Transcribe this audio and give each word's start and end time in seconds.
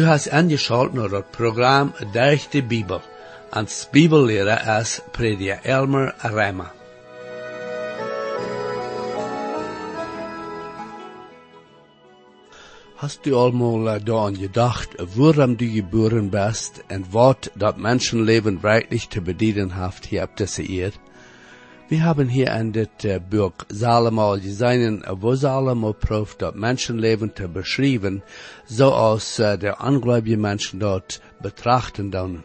Du 0.00 0.06
hast 0.06 0.30
angeschaltet 0.30 0.94
naar 0.94 1.10
het 1.10 1.30
programma 1.30 1.92
Durch 2.12 2.48
de 2.48 2.62
Bibel. 2.62 3.00
Als 3.50 3.88
Bibellehrer 3.90 4.80
is 4.80 5.00
prediker 5.12 5.58
Elmer 5.62 6.14
Reimer. 6.22 6.72
Hast 12.94 13.24
du 13.24 13.34
allemaal 13.34 14.04
daran 14.04 14.36
gedacht, 14.36 14.88
woran 15.14 15.56
du 15.56 15.68
geboren 15.68 16.30
bist 16.30 16.82
en 16.86 17.04
wat 17.10 17.50
dat 17.54 17.76
Menschenleben 17.76 18.60
wirklich 18.60 19.06
te 19.06 19.20
bedienen 19.20 19.70
heeft 19.70 20.06
hier 20.06 20.22
op 20.22 20.36
deze 20.36 20.62
eerd? 20.62 20.98
Wir 21.90 22.04
haben 22.04 22.28
hier 22.28 22.54
in 22.54 22.72
dit 22.72 23.04
uh, 23.04 23.18
Buch 23.18 23.66
Salomo 23.68 24.36
gesehen, 24.36 25.02
wo 25.10 25.34
Salomo 25.34 25.92
prüft, 25.92 26.40
dat 26.40 26.54
Menschenleben 26.54 27.34
te 27.34 27.48
beschreiben, 27.48 28.22
so 28.64 28.94
als 28.94 29.40
uh, 29.40 29.56
der 29.56 29.80
ungläubige 29.80 30.36
Menschen 30.36 30.78
dort 30.78 31.20
betrachten 31.42 32.12
dann. 32.12 32.44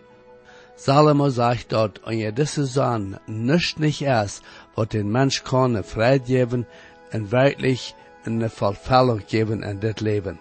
Salomo 0.76 1.30
sagt 1.30 1.74
dort, 1.74 2.02
und 2.08 2.18
ja, 2.18 2.32
das 2.32 2.58
ist 2.58 2.80
an, 2.80 3.20
nicht 3.28 3.80
nicht 3.80 4.02
erst, 4.02 4.42
was 4.74 4.88
den 4.88 5.12
Mensch 5.12 5.44
kann 5.44 5.84
Frieden 5.84 6.26
geben 6.26 6.66
und 7.14 7.32
wirklich 7.32 7.94
eine 8.26 8.50
Verfällung 8.50 9.22
geben 9.30 9.62
in 9.62 9.80
das 9.80 10.02
Leben. 10.02 10.40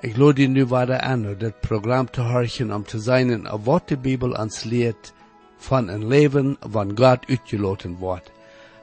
Ich 0.00 0.16
lade 0.16 0.36
dir 0.36 0.48
nu 0.48 0.70
weiter 0.70 1.02
an, 1.04 1.36
das 1.38 1.52
Programm 1.60 2.10
zu 2.10 2.26
horchen, 2.32 2.72
um 2.72 2.86
zu 2.86 2.98
sein, 2.98 3.46
was 3.50 3.84
die 3.90 3.96
Bibel 3.96 4.34
ans 4.34 4.64
lehrt, 4.64 5.12
van 5.62 5.88
een 5.88 6.06
leven 6.06 6.56
van 6.70 6.88
God 6.88 7.18
uitgelaten 7.28 7.96
wordt. 7.98 8.30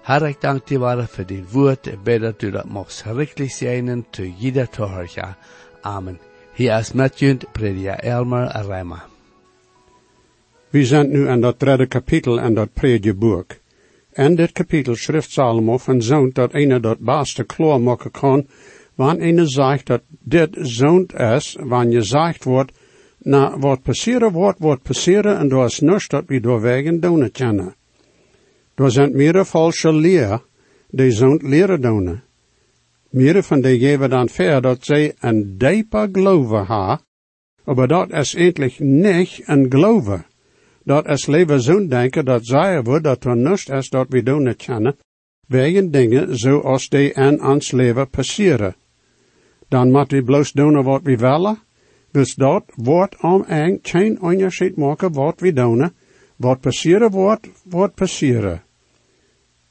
Herr, 0.02 0.28
ik 0.28 0.42
dank 0.42 0.66
dir 0.68 0.80
weiter 0.80 1.08
für 1.08 1.26
dein 1.26 1.46
Wort. 1.52 1.88
Ich 1.88 2.00
bete, 2.00 2.34
du 2.38 2.52
das 2.52 2.66
machst 2.66 3.06
richtig 3.06 3.56
sein, 3.56 4.06
zu 4.12 4.24
jeder 4.24 4.72
Torhörcher. 4.72 5.36
Amen. 5.82 6.20
Hier 6.54 6.80
ist 6.80 6.96
Matthew, 6.96 7.38
Prediger 7.54 8.04
Elmer 8.04 8.48
Reimer. 8.68 9.02
We 10.70 10.86
zijn 10.86 11.10
nu 11.10 11.28
aan 11.28 11.42
dat 11.42 11.60
derde 11.60 11.86
kapitel 11.88 12.40
in 12.40 12.54
dat 12.54 12.74
predigerboek. 12.74 13.56
En 14.12 14.36
dit 14.36 14.52
kapitel 14.52 14.96
schrift 14.96 15.32
Salomo 15.32 15.78
van 15.78 16.02
zo'n 16.02 16.30
dat 16.34 16.54
ene 16.54 16.80
dat 16.80 17.00
beste 17.00 17.44
kloor 17.44 17.82
maken 17.82 18.12
kan, 18.12 18.48
wanneer 18.96 19.28
ene 19.28 19.48
zegt 19.48 19.86
dat 19.86 20.02
dit 20.08 20.58
zo'n 20.62 21.06
is, 21.08 21.58
wanneer 21.60 21.94
je 21.94 22.02
zegt 22.02 22.44
wordt, 22.44 22.72
na 23.20 23.58
wat 23.58 23.82
passeren 23.82 24.32
wordt, 24.32 24.60
wordt 24.60 24.84
passeren 24.84 25.38
en 25.38 25.52
er 25.52 25.66
is 25.66 25.80
niets 25.80 26.08
dat 26.08 26.24
we 26.28 26.40
doorwegen 26.40 27.00
doen 27.00 27.32
kennen. 27.32 27.76
Er 28.76 28.92
zijn 28.92 29.16
meer 29.16 29.46
falsche 29.46 29.94
leer, 29.94 30.42
die 30.90 31.12
zo'n 31.12 31.40
leren 31.44 31.82
doen. 31.82 32.22
Van 33.44 33.62
die 33.62 33.80
geven 33.80 34.10
dan 34.10 34.30
ver 34.30 34.62
dat 34.62 34.78
zij 34.82 35.14
een 35.20 35.58
dieper 35.58 36.10
geloven 36.12 36.66
ha, 36.66 37.02
maar 37.64 37.88
dat 37.88 38.12
is 38.12 38.36
eigenlijk 38.36 38.80
niet 38.80 39.42
een 39.46 39.66
geloven. 39.70 40.26
Dat 40.84 41.08
is 41.08 41.28
leven 41.28 41.62
zo'n 41.62 41.88
denken 41.88 42.26
dat 42.26 42.46
zij 42.46 42.82
wordt 42.84 43.04
dat 43.04 43.24
er 43.24 43.38
niets 43.38 43.66
is 43.66 43.90
dat 43.90 44.06
we 44.10 44.24
doen 44.24 44.56
kennen, 44.56 44.98
wegen 45.48 45.92
dingen 45.92 46.38
zoals 46.38 46.90
die 46.90 47.14
in 47.14 47.44
ons 47.44 47.72
leven 47.72 48.10
passeren. 48.10 48.76
Dan 49.68 49.92
moet 49.92 50.12
we 50.12 50.24
bloos 50.24 50.52
doen 50.52 50.84
wat 50.84 51.02
we 51.04 51.18
willen, 51.18 51.58
dus 52.12 52.36
dat 52.36 52.64
wordt 52.76 53.22
om 53.22 53.44
en 53.44 53.80
geen 53.82 54.22
onderscheid 54.22 54.76
maken 54.76 55.14
wat 55.14 55.40
we 55.40 55.54
doen, 55.54 55.92
wat 56.36 56.60
passeren 56.60 57.12
wordt, 57.12 57.50
wat 57.64 57.94
passeren. 57.96 58.64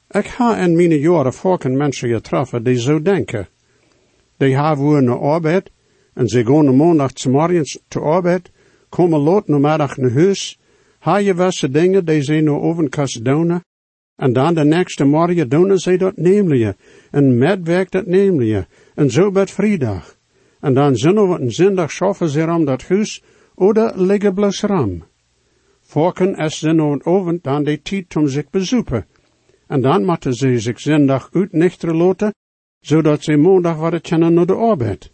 Ik 0.09 0.25
ha 0.25 0.57
in 0.57 0.75
mijn 0.75 0.99
jaren 0.99 1.33
volken 1.33 1.77
mensen 1.77 2.09
getroffen 2.09 2.63
die 2.63 2.79
zo 2.79 3.01
denken. 3.01 3.47
Die 4.37 4.57
hebben 4.57 5.03
naar 5.03 5.19
arbeid 5.19 5.71
en 6.13 6.27
ze 6.27 6.45
gaan 6.45 6.75
maandag 6.75 7.11
morgens 7.27 7.79
te 7.87 7.99
arbeid, 7.99 8.51
komen 8.89 9.19
laat 9.19 9.47
namiddag 9.47 9.97
naar 9.97 10.11
huis, 10.11 10.59
ha 10.99 11.17
je 11.17 11.67
dingen 11.71 12.05
die 12.05 12.21
ze 12.21 12.41
naar 12.41 12.61
overkast 12.61 13.25
doen, 13.25 13.61
en 14.15 14.33
dan 14.33 14.53
de 14.53 14.63
nächste 14.63 15.05
morgen 15.05 15.49
doen 15.49 15.79
ze 15.79 15.97
dat 15.97 16.17
nemelijk, 16.17 16.77
en 17.11 17.37
medwerk 17.37 17.91
dat 17.91 18.05
nemelijk, 18.05 18.67
en 18.95 19.09
zo 19.09 19.31
bij 19.31 19.47
vrijdag. 19.47 20.18
En 20.59 20.73
dan 20.73 20.95
zondag 20.95 21.39
en 21.39 21.51
zondag 21.51 21.91
schaffen 21.91 22.29
ze 22.29 22.43
om 22.43 22.65
dat 22.65 22.83
huis, 22.83 23.23
oder 23.55 24.01
liggen 24.01 24.33
bloos 24.33 24.61
ram. 24.61 25.03
Volken 25.81 26.35
is 26.35 26.59
ze 26.59 26.71
nog 26.71 27.05
over 27.05 27.39
dan 27.41 27.63
de 27.63 27.81
tijd 27.81 28.15
om 28.15 28.27
zich 28.27 28.49
bezoeken 28.49 29.05
en 29.69 29.81
dan 29.81 30.05
moeten 30.05 30.33
ze 30.33 30.59
zich 30.59 30.79
zondag 30.79 31.29
uitnichteren 31.33 31.95
laten, 31.95 32.33
zodat 32.79 33.23
ze 33.23 33.37
maandag 33.37 33.75
worden 33.75 34.01
kunnen 34.01 34.33
naar 34.33 34.45
de 34.45 34.53
arbeid. 34.53 35.11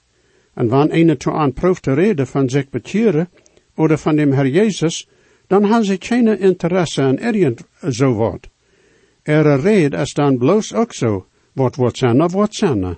En 0.53 0.67
wanneer 0.67 1.09
een 1.09 1.17
toe 1.17 1.33
aan 1.33 1.53
proeft 1.53 1.83
te 1.83 1.93
reden 1.93 2.27
van 2.27 2.49
zich 2.49 2.69
bekeren, 2.69 3.29
of 3.75 4.01
van 4.01 4.15
dem 4.15 4.31
Herr 4.31 4.47
Jezus, 4.47 5.09
dan 5.47 5.63
hebben 5.63 5.85
ze 5.85 5.95
geen 5.99 6.39
interesse 6.39 7.01
in 7.01 7.17
irgend 7.17 7.63
zo 7.89 8.13
wat. 8.13 8.49
Er 9.23 9.59
red 9.59 9.93
is 9.93 10.13
dan 10.13 10.37
bloos 10.37 10.73
ook 10.73 10.93
zo, 10.93 11.25
wat 11.53 11.75
wordt 11.75 11.97
zijn 11.97 12.23
of 12.23 12.33
wat 12.33 12.55
zijn. 12.55 12.97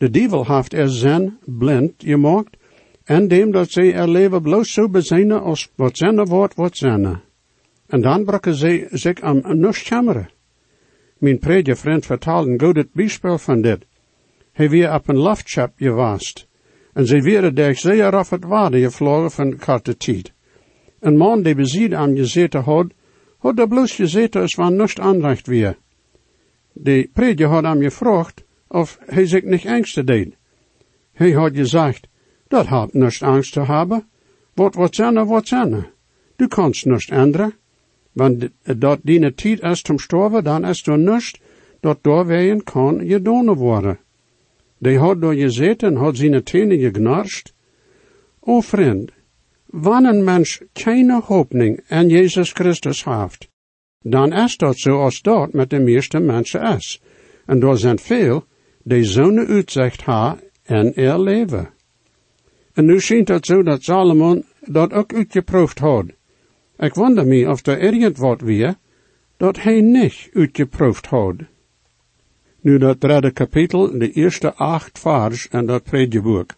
De 0.00 0.10
duivel 0.10 0.46
heeft 0.46 0.72
er 0.72 0.90
zijn 0.90 1.38
blind 1.44 1.92
gemaakt, 1.98 2.56
en 3.04 3.28
dem 3.28 3.50
dat 3.50 3.70
ze 3.70 3.92
er 3.92 4.08
leven 4.08 4.42
bloos 4.42 4.72
zo 4.72 4.88
bezijnen 4.88 5.42
als 5.42 5.70
wat 5.74 5.96
zijn 5.96 6.24
wordt 6.24 6.54
wat 6.54 6.76
zijn. 6.76 7.20
En 7.86 8.00
dan 8.00 8.24
braken 8.24 8.54
ze 8.54 8.86
zich 8.90 9.20
aan 9.20 9.42
niets 9.60 9.88
jammeren. 9.88 10.30
Mijn 11.18 11.38
predikvriend 11.38 12.06
vertaalde 12.06 12.50
een 12.50 12.60
goed 12.60 12.92
bijspel 12.92 13.38
van 13.38 13.60
dit. 13.60 13.86
Hij 14.52 14.70
weer 14.70 14.94
op 14.94 15.08
een 15.08 15.16
loftschap 15.16 15.72
gewaast. 15.76 16.46
En 16.92 17.06
ze 17.06 17.20
weer 17.20 17.54
daar 17.54 17.74
zeer 17.74 18.16
af 18.16 18.30
het 18.30 18.44
waarde 18.44 18.80
gevlogen 18.80 19.30
van 19.30 19.58
korte 19.58 19.96
tijd. 19.96 20.32
Een 21.00 21.16
man 21.16 21.42
die 21.42 21.54
beziet 21.54 21.94
aan 21.94 22.16
gezeten 22.16 22.62
had, 22.62 22.86
had 23.38 23.56
de 23.56 23.68
bloos 23.68 23.94
gezeten 23.94 24.40
als 24.40 24.54
van 24.54 24.76
niets 24.76 24.98
aanrecht 24.98 25.46
weer. 25.46 25.76
De 26.72 27.10
prediker 27.12 27.46
had 27.46 27.64
hem 27.64 27.82
gevraagd 27.82 28.44
of 28.72 28.98
hij 29.06 29.42
niet 29.44 29.66
angsten 29.66 30.06
deed. 30.06 30.36
Hij 31.12 31.30
had 31.30 31.54
gezegd, 31.54 32.08
dat 32.48 32.66
had 32.66 32.92
niets 32.92 33.22
angst 33.22 33.52
te 33.52 33.60
hebben. 33.60 34.08
Wat 34.54 34.74
wat 34.74 34.94
zijn 34.94 35.26
wat 35.26 35.48
zijn 35.48 35.86
Du 36.36 36.46
kannst 36.48 36.86
niets 36.86 37.08
ändern. 37.08 37.52
Want 38.12 38.48
dat 38.62 38.98
die 39.02 39.34
tijd 39.34 39.62
is 39.62 39.82
om 39.82 39.98
sterven, 39.98 40.44
dan 40.44 40.64
is 40.64 40.86
er 40.86 40.98
niets 40.98 41.40
dat 41.80 41.98
doorwegen 42.02 42.64
kan 42.64 43.06
gedaan 43.06 43.54
worden. 43.54 43.98
Die 44.78 44.98
had 44.98 45.20
door 45.20 45.34
gezeten, 45.34 45.96
had 45.96 46.16
zijn 46.16 46.42
tenen 46.42 46.78
geknarscht. 46.78 47.54
O 48.40 48.60
vriend, 48.60 49.10
wanneer 49.66 50.14
een 50.14 50.24
mens 50.24 50.60
geen 50.72 51.10
hoopning 51.10 51.80
in 51.88 52.08
Jezus 52.08 52.52
Christus 52.52 53.04
heeft, 53.04 53.48
dan 54.00 54.32
is 54.32 54.56
dat 54.56 54.78
zoals 54.78 55.22
dat 55.22 55.52
met 55.52 55.70
de 55.70 55.78
meeste 55.78 56.20
mensen 56.20 56.76
is. 56.76 57.02
En 57.46 57.62
er 57.62 57.78
zijn 57.78 57.98
veel 57.98 58.44
die 58.82 59.04
zo'n 59.04 59.46
uitzicht 59.46 60.04
hebben 60.04 60.40
in 60.64 60.94
er 60.94 61.20
leven. 61.20 61.68
En 62.72 62.84
nu 62.84 63.00
schijnt 63.00 63.28
het 63.28 63.46
zo 63.46 63.62
dat 63.62 63.82
Salomon 63.82 64.44
dat 64.60 64.92
ook 64.92 65.14
uitgeproefd 65.14 65.78
had. 65.78 66.04
Ik 66.78 66.94
wonder 66.94 67.26
me 67.26 67.48
of 67.48 67.66
er 67.66 67.78
irgend 67.78 68.18
wat 68.18 68.40
weer, 68.40 68.74
dat 69.36 69.62
hij 69.62 69.80
niet 69.80 70.30
uitgeproefd 70.32 71.06
had. 71.06 71.34
Nu 72.60 72.78
dat 72.78 73.00
derde 73.00 73.30
kapitel, 73.30 73.98
de 73.98 74.12
eerste 74.12 74.54
acht 74.54 74.98
vers 74.98 75.48
en 75.48 75.66
dat 75.66 75.82
predjeboek. 75.82 76.54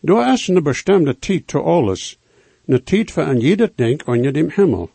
Daar 0.00 0.32
is 0.32 0.48
een 0.48 0.62
bestemde 0.62 1.18
tijd 1.18 1.46
te 1.46 1.60
alles, 1.60 2.18
een 2.66 2.84
tijd 2.84 3.10
voor 3.10 3.22
een 3.22 3.40
jeder 3.40 3.72
denk 3.74 4.06
onder 4.06 4.32
dem 4.32 4.48
hemel. 4.50 4.90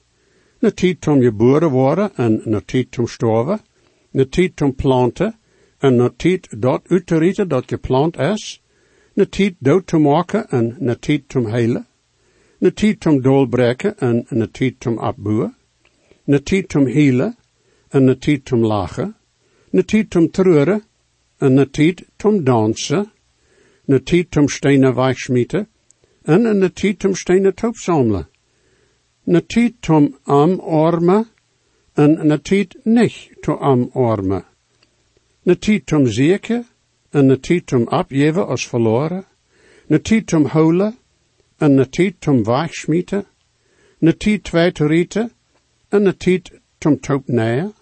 Een 0.59 0.74
tijd 0.74 1.07
om 1.07 1.21
geboren 1.21 1.69
worden 1.69 2.15
en 2.15 2.42
een 2.44 2.65
tijd 2.65 3.00
om 3.00 3.07
sterven, 3.07 3.62
een 4.12 4.30
tijd 4.30 4.62
om 4.62 4.75
planten 4.75 5.35
en 5.80 6.00
een 6.00 6.16
tijd 6.16 6.62
dat 6.62 6.81
uit 6.88 7.06
te 7.06 7.18
rieten 7.18 7.48
dat 7.48 7.64
geplant 7.68 8.18
is, 8.18 8.62
een 9.14 9.30
tijd 9.30 9.56
dood 9.60 9.88
te 9.88 9.98
maken 9.98 10.50
en 10.50 10.76
een 10.80 11.00
tijd 11.00 11.36
om 11.36 11.46
heilen, 11.46 11.88
een 12.60 12.74
tijd 12.74 13.06
om 13.06 13.22
doorbreken 13.22 13.98
en 13.98 14.26
een 14.28 14.52
tijd 14.52 14.86
om 14.86 14.98
opbouwen, 14.98 15.56
een 16.26 16.44
tijd 16.44 16.76
om 16.76 16.88
healen 16.88 17.38
en 17.90 18.08
een 18.08 18.20
tijd 18.20 18.52
om 18.52 18.66
lachen, 18.66 19.16
een 19.72 19.86
tijd 19.86 20.16
om 20.16 20.31
treuren 20.31 20.84
en 21.38 21.58
een 21.58 21.70
tijd 21.70 22.06
om 22.24 22.44
dansen, 22.44 23.12
een 23.86 24.04
tijd 24.04 24.38
om 24.38 24.48
stenen 24.48 24.96
weichschmieten 24.96 25.68
en 26.22 26.46
een 26.46 26.74
tijd 26.74 27.06
om 27.06 27.16
stenen 27.16 27.54
een 29.26 29.46
tijd 29.46 29.90
om 29.90 30.18
omarmen 30.24 31.28
en 31.94 32.42
tijd 32.42 32.78
niet 32.84 33.38
te 33.40 33.60
omarmen, 33.60 34.46
om 35.44 36.07
zeker 36.07 36.63
en 37.09 37.39
om 37.71 37.88
opgeven 37.88 38.47
als 38.47 38.68
verloren, 38.68 39.25
om 40.33 40.45
houden 40.45 40.97
en 41.57 41.89
tijd 44.18 44.44
twee 44.44 44.71
te 44.71 44.88
rieten, 44.88 45.31
en 45.89 46.18
te 46.18 47.13
opnemen, 47.13 47.74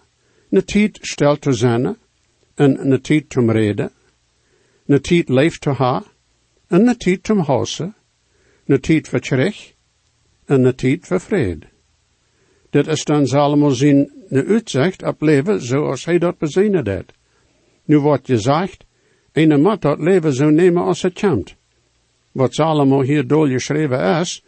een 0.50 0.64
tijd 0.64 0.98
stel 1.02 1.38
te 1.38 1.52
zijn, 1.52 1.96
en 2.54 3.02
tijd 3.02 3.36
om 3.36 3.50
reden, 3.50 3.90
tijd 5.00 5.28
leef 5.28 5.58
te 5.58 5.70
ha, 5.70 6.04
en 6.66 6.96
huizen, 7.44 7.94
Een 8.66 8.80
tijd 8.80 9.08
voor 9.08 9.20
terug 9.20 9.74
en 10.44 10.64
een 10.64 10.74
tijd 10.74 11.06
voor 11.06 11.20
vrede. 11.20 11.66
Dit 12.70 12.86
is 12.86 13.04
dan 13.04 13.26
Salomo 13.26 13.70
zijn 13.70 14.12
uitzicht 14.30 15.02
op 15.02 15.20
leven 15.20 15.62
zoals 15.62 16.04
hij 16.04 16.18
dat 16.18 16.38
bezinnen 16.38 16.84
deed. 16.84 17.17
Nu 17.88 17.98
wordt 17.98 18.26
gezegd, 18.26 18.84
een 19.32 19.62
moet 19.62 19.82
dat 19.82 19.98
leven 19.98 20.32
zo 20.32 20.50
nemen 20.50 20.82
als 20.82 21.02
het 21.02 21.20
komt. 21.20 21.56
Wat 22.32 22.54
Salomo 22.54 23.00
hier 23.00 23.26
doel 23.26 23.46
geschreven 23.46 24.20
is, 24.20 24.44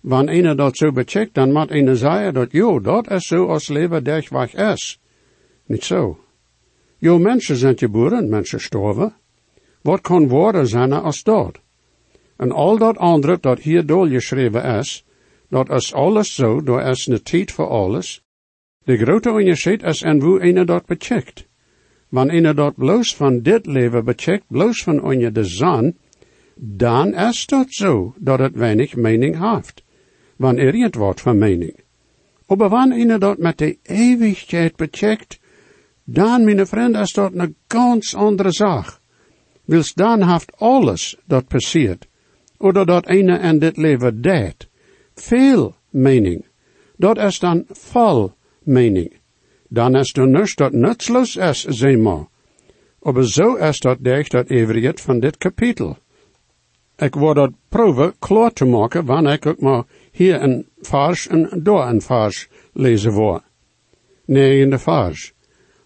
wanneer 0.00 0.44
een 0.46 0.56
dat 0.56 0.76
zo 0.76 0.92
becheckt, 0.92 1.34
dan 1.34 1.52
moet 1.52 1.70
een 1.70 1.96
zeggen 1.96 2.34
dat 2.34 2.52
jo, 2.52 2.80
dat 2.80 3.10
is 3.10 3.26
zo 3.26 3.46
als 3.46 3.68
leven 3.68 4.04
dergweg 4.04 4.54
is. 4.54 5.00
Niet 5.66 5.84
zo. 5.84 6.18
Jo, 6.98 7.18
mensen 7.18 7.56
zijn 7.56 7.78
geboren, 7.78 8.28
mensen 8.28 8.60
sterven. 8.60 9.14
Wat 9.82 10.00
kan 10.00 10.28
worden 10.28 10.66
zijn 10.66 10.92
als 10.92 11.22
dat? 11.22 11.60
En 12.36 12.52
al 12.52 12.78
dat 12.78 12.96
andere 12.96 13.38
dat 13.40 13.58
hier 13.58 13.86
doorgeschreven 13.86 14.64
is, 14.64 15.04
dat 15.48 15.70
is 15.70 15.94
alles 15.94 16.34
zo, 16.34 16.62
dat 16.62 16.86
is 16.86 17.06
een 17.06 17.22
tijd 17.22 17.52
voor 17.52 17.68
alles. 17.68 18.22
De 18.84 18.96
grote 18.96 19.30
onderscheid 19.30 19.82
is 19.82 20.02
en 20.02 20.20
hoe 20.20 20.42
een 20.42 20.66
dat 20.66 20.86
becheckt. 20.86 21.45
Wanneer 22.16 22.54
dat 22.54 22.74
bloos 22.74 23.16
van 23.16 23.42
dit 23.42 23.66
leven 23.66 24.04
becheckt, 24.04 24.44
bloos 24.48 24.82
van 24.82 25.02
onder 25.02 25.32
de 25.32 25.44
zon, 25.44 25.96
dan 26.54 27.14
is 27.14 27.46
dat 27.46 27.66
zo, 27.68 28.14
dat 28.18 28.38
het 28.38 28.54
weinig 28.54 28.96
mening 28.96 29.52
heeft. 29.52 29.84
Wanneer 30.36 30.82
het 30.82 30.94
wordt 30.94 31.20
van 31.20 31.38
mening. 31.38 31.74
Maar 32.46 32.68
wanneer 32.68 33.18
dat 33.18 33.38
met 33.38 33.58
de 33.58 33.78
eeuwigheid 33.82 34.76
becheckt, 34.76 35.38
dan, 36.04 36.44
mijn 36.44 36.66
vriend, 36.66 36.96
is 36.96 37.12
dat 37.12 37.32
een 37.34 37.56
ganz 37.68 38.14
andere 38.14 38.52
zaak. 38.52 38.98
Wils 39.64 39.94
dan 39.94 40.30
heeft 40.30 40.56
alles 40.56 41.16
dat 41.24 41.48
passiert, 41.48 42.06
oder 42.58 42.86
dat 42.86 43.06
ene 43.06 43.36
en 43.36 43.58
dit 43.58 43.76
leven 43.76 44.22
deed, 44.22 44.68
veel 45.14 45.74
mening. 45.90 46.44
Dat 46.96 47.18
is 47.18 47.38
dan 47.38 47.64
vol 47.68 48.32
mening. 48.62 49.24
Dan 49.68 49.96
is 49.96 50.12
er 50.12 50.28
niets 50.28 50.54
dat 50.54 50.72
nutsloos 50.72 51.36
is, 51.36 51.64
zeg 51.64 51.96
maar. 51.96 52.26
Maar 53.02 53.24
zo 53.24 53.54
is 53.54 53.78
dat 53.78 53.98
dicht 54.00 54.30
dat 54.30 54.48
everiet 54.48 55.00
van 55.00 55.20
dit 55.20 55.36
kapitel. 55.36 55.96
Ik 56.96 57.14
word 57.14 57.36
dat 57.36 57.52
proeven 57.68 58.14
klaar 58.18 58.52
te 58.52 58.64
maken, 58.64 59.04
wanneer 59.04 59.32
ik 59.32 59.46
ook 59.46 59.60
maar 59.60 59.84
hier 60.12 60.42
een 60.42 60.66
vers 60.80 61.26
en 61.26 61.60
daar 61.62 61.88
een 61.88 62.00
vers 62.00 62.48
lezen 62.72 63.12
voor. 63.12 63.42
Nee, 64.24 64.60
in 64.60 64.70
de 64.70 64.78
vers. 64.78 65.32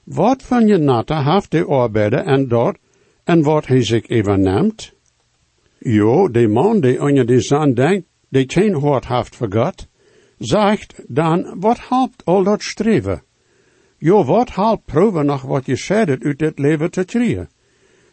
Wat 0.04 0.42
van 0.42 0.66
je 0.66 0.76
natte 0.76 1.22
heeft 1.22 1.50
de 1.50 1.64
arbeider 1.64 2.18
en 2.18 2.48
dort, 2.48 2.78
en 3.24 3.42
wat 3.42 3.66
hij 3.66 3.82
zich 3.82 4.08
even 4.08 4.40
neemt? 4.40 4.92
Jo, 5.78 6.30
de 6.30 6.48
man 6.48 6.80
die 6.80 7.02
onder 7.02 7.26
de 7.26 7.40
zon 7.40 7.74
denkt, 7.74 8.06
die 8.28 8.44
geen 8.46 8.74
hoort 8.74 9.06
heeft 9.06 9.36
vergat, 9.36 9.88
zegt 10.38 11.02
dan, 11.06 11.54
wat 11.60 11.88
helpt 11.88 12.24
al 12.24 12.42
dat 12.42 12.62
streven? 12.62 13.22
Jo, 14.02 14.24
wat 14.24 14.54
helpt 14.54 14.84
proeven 14.84 15.26
nog 15.26 15.42
wat 15.42 15.66
je 15.66 15.76
scheidet 15.76 16.24
uit 16.24 16.38
dit 16.38 16.58
leven 16.58 16.90
te 16.90 17.04
krijgen? 17.04 17.48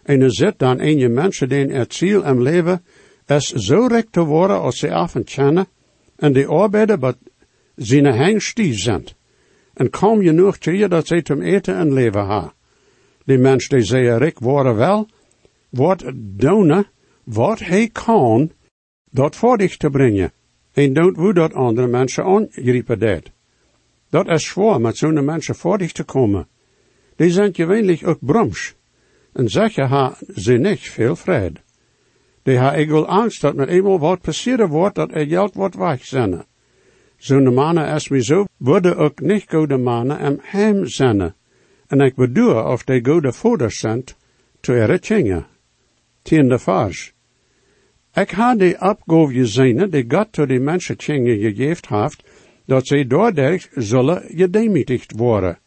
En 0.04 0.22
er 0.22 0.34
zit 0.34 0.60
dan 0.60 0.82
een 0.82 0.98
je 0.98 1.10
mensen 1.10 1.50
die 1.50 1.72
het 1.72 1.94
ziel 1.94 2.24
en 2.24 2.42
leven 2.42 2.84
is 3.26 3.52
zo 3.52 3.86
rijk 3.88 4.08
te 4.10 4.24
worden 4.24 4.60
als 4.60 4.78
ze 4.78 4.94
af 4.94 5.16
en 5.16 5.24
kennen, 5.24 5.68
en 6.16 6.34
de 6.34 6.48
arbeider 6.48 7.00
wat 7.00 7.18
zijn 7.76 8.06
hengstie 8.06 8.74
zijn. 8.74 9.06
En 9.74 9.90
kaum 9.90 10.22
genoeg 10.22 10.58
krijgen 10.58 10.90
dat 10.90 11.08
ze 11.08 11.22
zum 11.24 11.42
eten 11.42 11.76
en 11.76 11.94
leven 11.94 12.26
ha. 12.26 12.54
Die 13.26 13.38
mens 13.38 13.68
die 13.68 13.82
zeggen 13.82 14.18
rijk 14.18 14.40
worden 14.40 14.76
wel, 14.76 15.08
wordt 15.70 16.04
doen 16.16 16.86
wat 17.24 17.60
hij 17.60 17.90
kan, 17.90 18.52
dat 19.12 19.36
voor 19.36 19.58
dich 19.58 19.78
te 19.78 19.90
brengen. 19.90 20.32
En 20.74 20.94
don't 20.94 21.16
hoe 21.16 21.34
dat 21.34 21.54
andere 21.54 21.88
mensen 21.88 22.24
aangriepen 22.24 23.00
deed. 23.00 23.32
Dat 24.10 24.28
is 24.28 24.46
zwaar 24.46 24.82
met 24.82 24.98
zo'n 24.98 25.26
mensen 25.26 25.56
voor 25.56 25.78
dich 25.78 25.92
te 25.92 26.04
komen. 26.04 26.48
Die 27.16 27.32
zijn 27.32 27.56
gewöhnlich 27.56 28.04
ook 28.04 28.20
broms. 28.20 28.76
En 29.34 29.50
zeggen 29.50 29.88
ha 29.88 30.18
ze 30.36 30.54
niet 30.54 30.80
veel 30.80 31.16
vrede. 31.16 31.60
Die 32.44 32.58
ha 32.58 32.74
ik 32.74 32.92
angst 32.92 33.42
dat 33.42 33.56
met 33.56 33.70
eenmaal 33.70 34.00
wat 34.00 34.22
passeren 34.22 34.70
wordt 34.70 34.96
dat 34.96 35.12
er 35.12 35.28
geld 35.28 35.54
wordt 35.56 35.76
wegzenden. 35.76 36.46
Zo'n 37.18 37.54
mannen 37.54 37.92
als 37.92 38.10
mij 38.10 38.24
zo 38.24 38.46
worden 38.58 38.98
ook 38.98 39.22
niet 39.22 39.46
goede 39.48 39.78
mannen 39.78 40.20
en 40.20 40.40
hem 40.42 40.88
zenden. 40.88 41.36
En 41.88 42.00
ik 42.00 42.16
bedoel 42.16 42.64
of 42.64 42.84
die 42.84 43.06
goede 43.06 43.34
voeders 43.34 43.80
zijn 43.80 44.04
te 44.60 44.74
erretjingen. 44.74 45.46
Tiende 46.22 46.60
vers. 46.60 47.14
Ik 48.14 48.32
ha 48.32 48.56
die 48.56 48.82
opgave 48.82 49.34
gezien 49.34 49.90
die 49.90 50.06
God 50.08 50.32
to 50.32 50.46
die 50.46 50.60
mensen 50.60 50.98
tjingen 50.98 51.40
gegeven 51.40 52.02
heeft, 52.02 52.24
dat 52.68 52.88
zij 52.88 53.08
doordat 53.08 53.70
zullen 53.74 54.24
gedemütigt 54.28 55.14
worden. 55.16 55.60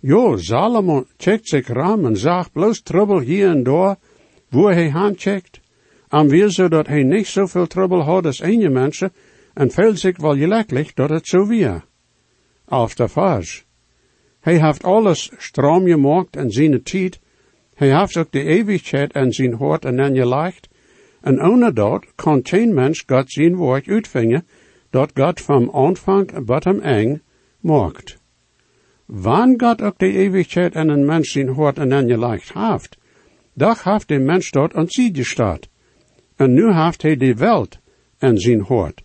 Jo, 0.00 0.36
Salomon 0.36 1.06
checkt 1.16 1.48
zich 1.48 1.66
ram 1.66 2.06
en 2.06 2.16
zag 2.16 2.52
bloos 2.52 2.82
trouble 2.82 3.22
hier 3.22 3.48
en 3.48 3.62
daar, 3.62 3.96
wo 4.48 4.68
hij 4.68 4.90
handcheckt. 4.90 5.60
En 6.08 6.28
wil 6.28 6.50
zo 6.50 6.68
dat 6.68 6.86
hij 6.86 7.02
niet 7.02 7.26
zoveel 7.26 7.66
trouble 7.66 8.02
had 8.02 8.26
als 8.26 8.42
een 8.42 8.72
mensen, 8.72 9.12
en 9.54 9.70
veel 9.70 9.96
zich 9.96 10.16
wel 10.16 10.36
gelijkelijk 10.36 10.94
dat 10.94 11.10
het 11.10 11.26
zo 11.26 11.46
weer. 11.46 11.84
Auf 12.64 12.94
de 12.94 13.08
vers. 13.08 13.64
Hij 14.40 14.60
heeft 14.66 14.82
alles 14.82 15.30
strom 15.36 15.86
gemaakt 15.86 16.36
en 16.36 16.50
zijn 16.50 16.82
tijd. 16.82 17.20
Hij 17.74 17.98
heeft 17.98 18.16
ook 18.16 18.32
de 18.32 18.42
eeuwigheid 18.42 19.12
en 19.12 19.32
zijn 19.32 19.52
hoort 19.52 19.84
en 19.84 19.98
en 19.98 20.16
gelegd. 20.16 20.68
En 21.20 21.42
ohne 21.42 21.72
dat 21.72 22.06
kan 22.14 22.40
geen 22.42 22.74
mens 22.74 23.02
God 23.06 23.32
zijn 23.32 23.54
woord 23.54 23.88
uitvingen, 23.88 24.46
dat 24.90 25.10
God 25.14 25.40
van 25.40 25.72
aanvang 25.72 26.46
tot 26.46 26.64
hem 26.64 26.80
eng 26.80 27.22
maakt. 27.60 28.18
Wanneer 29.06 29.58
God 29.58 29.82
ook 29.82 29.98
de 29.98 30.12
eeuwigheid 30.12 30.74
en 30.74 30.88
een 30.88 31.04
mens 31.04 31.32
zijn 31.32 31.48
hoort 31.48 31.78
en 31.78 31.92
en 31.92 32.08
gelegd 32.08 32.52
heeft, 32.54 32.98
dan 33.52 33.76
heeft 33.82 34.08
de 34.08 34.18
mens 34.18 34.50
dat 34.50 34.74
aan 34.74 34.88
sie 34.88 35.14
gestaat. 35.14 35.68
En 36.36 36.52
nu 36.52 36.72
heeft 36.72 37.02
hij 37.02 37.16
de 37.16 37.34
welt 37.34 37.78
en 38.18 38.38
zijn 38.38 38.60
hoort. 38.60 39.02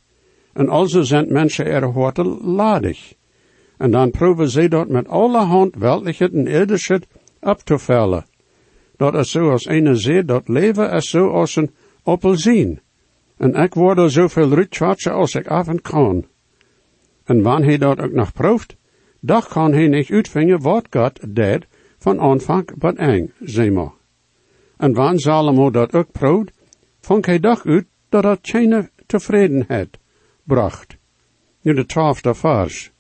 En 0.54 0.70
also 0.70 1.02
zijn 1.02 1.34
mensen 1.34 1.66
er 1.66 1.86
hoorte 1.86 2.24
ladig. 2.42 3.14
En 3.78 3.92
dan 3.92 4.12
proeven 4.12 4.50
ze 4.50 4.68
dat 4.68 4.88
met 4.88 5.08
allerhand 5.08 5.76
weltlichheid 5.76 6.34
en 6.34 6.48
irdisheid 6.48 7.08
op 7.40 7.60
te 7.60 7.80
vellen. 7.80 8.26
Dat 8.98 9.16
is 9.16 9.32
zoals 9.32 9.66
een 9.66 9.98
zee, 9.98 10.26
dat 10.26 10.48
leven 10.48 10.92
is 10.92 11.10
zo 11.10 11.30
als 11.30 11.56
een 11.56 11.72
appelzien. 12.04 12.80
En 13.42 13.54
ik 13.56 13.74
word 13.74 13.98
er 13.98 14.12
zoveel 14.12 14.50
rutschwatsen 14.50 15.14
als 15.14 15.36
ik 15.36 15.46
en 15.46 15.82
kan. 15.82 16.26
En 17.24 17.42
wanneer 17.42 17.68
hij 17.68 17.78
dat 17.78 18.00
ook 18.00 18.12
nog 18.12 18.34
proeft, 18.34 18.76
dan 19.20 19.44
kan 19.50 19.74
hij 19.74 19.88
niet 19.88 20.12
uitvingen 20.12 20.62
wat 20.62 20.88
God 20.90 21.36
deed 21.36 21.68
van 21.98 22.20
aanvang 22.20 22.72
wat 22.78 22.96
eng, 22.96 23.34
zeg 23.40 23.72
maar. 23.72 23.92
En 24.78 24.94
wanneer 24.94 25.20
Salomo 25.20 25.72
dat 25.72 25.94
ook 25.94 26.12
proeft, 26.12 26.52
vond 27.00 27.26
hij 27.26 27.40
dag 27.40 27.66
uit 27.66 27.86
dat 28.10 28.24
dat 28.24 28.40
geen 28.42 28.90
tevredenheid 29.06 29.98
bracht. 30.44 30.98
Nu 31.62 31.74
de 31.74 31.86
twaalfde 31.86 32.34
vers. 32.36 32.92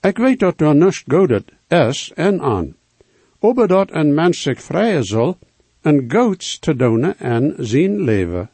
Ik 0.00 0.16
weet 0.16 0.38
dat 0.38 0.60
er 0.60 0.74
niets 0.74 1.04
godet 1.06 1.52
is 1.68 2.12
en 2.14 2.40
aan. 2.40 2.76
Ober 3.38 3.68
dat 3.68 3.92
een 3.92 4.14
mens 4.14 4.42
zich 4.42 4.62
vrijen 4.62 5.04
zal, 5.04 5.38
een 5.82 6.04
goeds 6.08 6.58
te 6.58 6.76
doen 6.76 7.14
en 7.14 7.54
zijn 7.58 8.00
leven. 8.00 8.50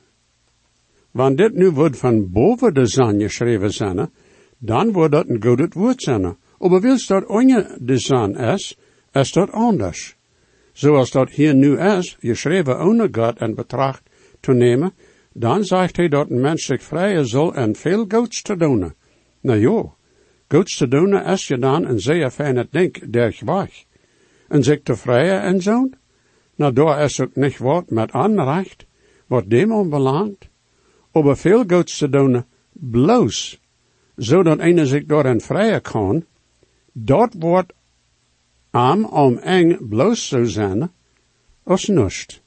Wanneer 1.15 1.37
dit 1.37 1.55
nu 1.55 1.71
wordt 1.71 1.97
van 1.97 2.31
boven 2.31 2.75
de 2.75 2.87
zon 2.87 3.21
geschreven 3.21 3.73
zijn, 3.73 4.11
dan 4.59 4.93
wordt 4.93 5.13
dat 5.13 5.29
een 5.29 5.43
godet 5.43 5.75
woord 5.75 6.03
zijn. 6.03 6.37
Maar 6.59 6.81
wils 6.81 7.07
dat 7.07 7.27
onder 7.27 7.77
de 7.81 7.99
zon 7.99 8.37
is, 8.37 8.79
is 9.13 9.33
dat 9.33 9.51
anders. 9.51 10.17
Zoals 10.73 11.11
dat 11.11 11.31
hier 11.31 11.55
nu 11.55 11.79
is, 11.79 12.17
geschreven 12.21 12.81
onder 12.81 13.09
God 13.13 13.39
en 13.39 13.55
betracht 13.55 14.03
te 14.41 14.53
nemen, 14.53 14.93
dan 15.33 15.65
zegt 15.65 15.97
hij 15.97 16.09
dat 16.09 16.31
een 16.31 16.41
mens 16.41 16.65
zich 16.65 16.83
vrijen 16.83 17.27
zal 17.27 17.55
en 17.55 17.75
veel 17.75 18.05
goeds 18.09 18.43
te 18.43 18.57
doen. 18.57 18.95
Nou 19.41 19.59
jo, 19.59 19.95
goeds 20.49 20.77
te 20.77 20.89
doen 20.89 21.23
is 21.23 21.47
je 21.47 21.59
dan 21.59 21.85
een 21.85 22.01
zeer 22.01 22.31
fijne 22.31 22.67
denk 22.71 23.13
der 23.13 23.41
weg. 23.45 23.85
En 24.49 24.63
zich 24.63 24.83
te 24.83 24.97
vrijen 24.97 25.43
en 25.43 25.63
zo. 25.63 25.89
Nou, 26.55 26.73
daar 26.73 27.03
is 27.03 27.21
ook 27.21 27.35
niet 27.35 27.59
wat 27.59 27.91
met 27.91 28.11
aanrecht, 28.11 28.87
wat 29.27 29.51
dem 29.51 29.91
belangt. 29.91 30.53
Aber 31.15 31.37
veel 31.37 31.65
goeds 31.67 31.99
te 31.99 32.09
doen, 32.09 32.45
bloos, 32.73 33.61
zodat 34.17 34.59
een 34.59 34.87
zich 34.87 35.07
door 35.07 35.25
een 35.25 35.41
vrijen 35.41 35.83
kan, 35.83 36.25
dat 36.93 37.35
wordt 37.39 37.73
am 38.71 39.05
om 39.05 39.39
eng 39.39 39.89
bloos 39.89 40.29
zou 40.29 40.47
zijn, 40.47 40.91
als 41.63 41.87
nust. 41.87 42.43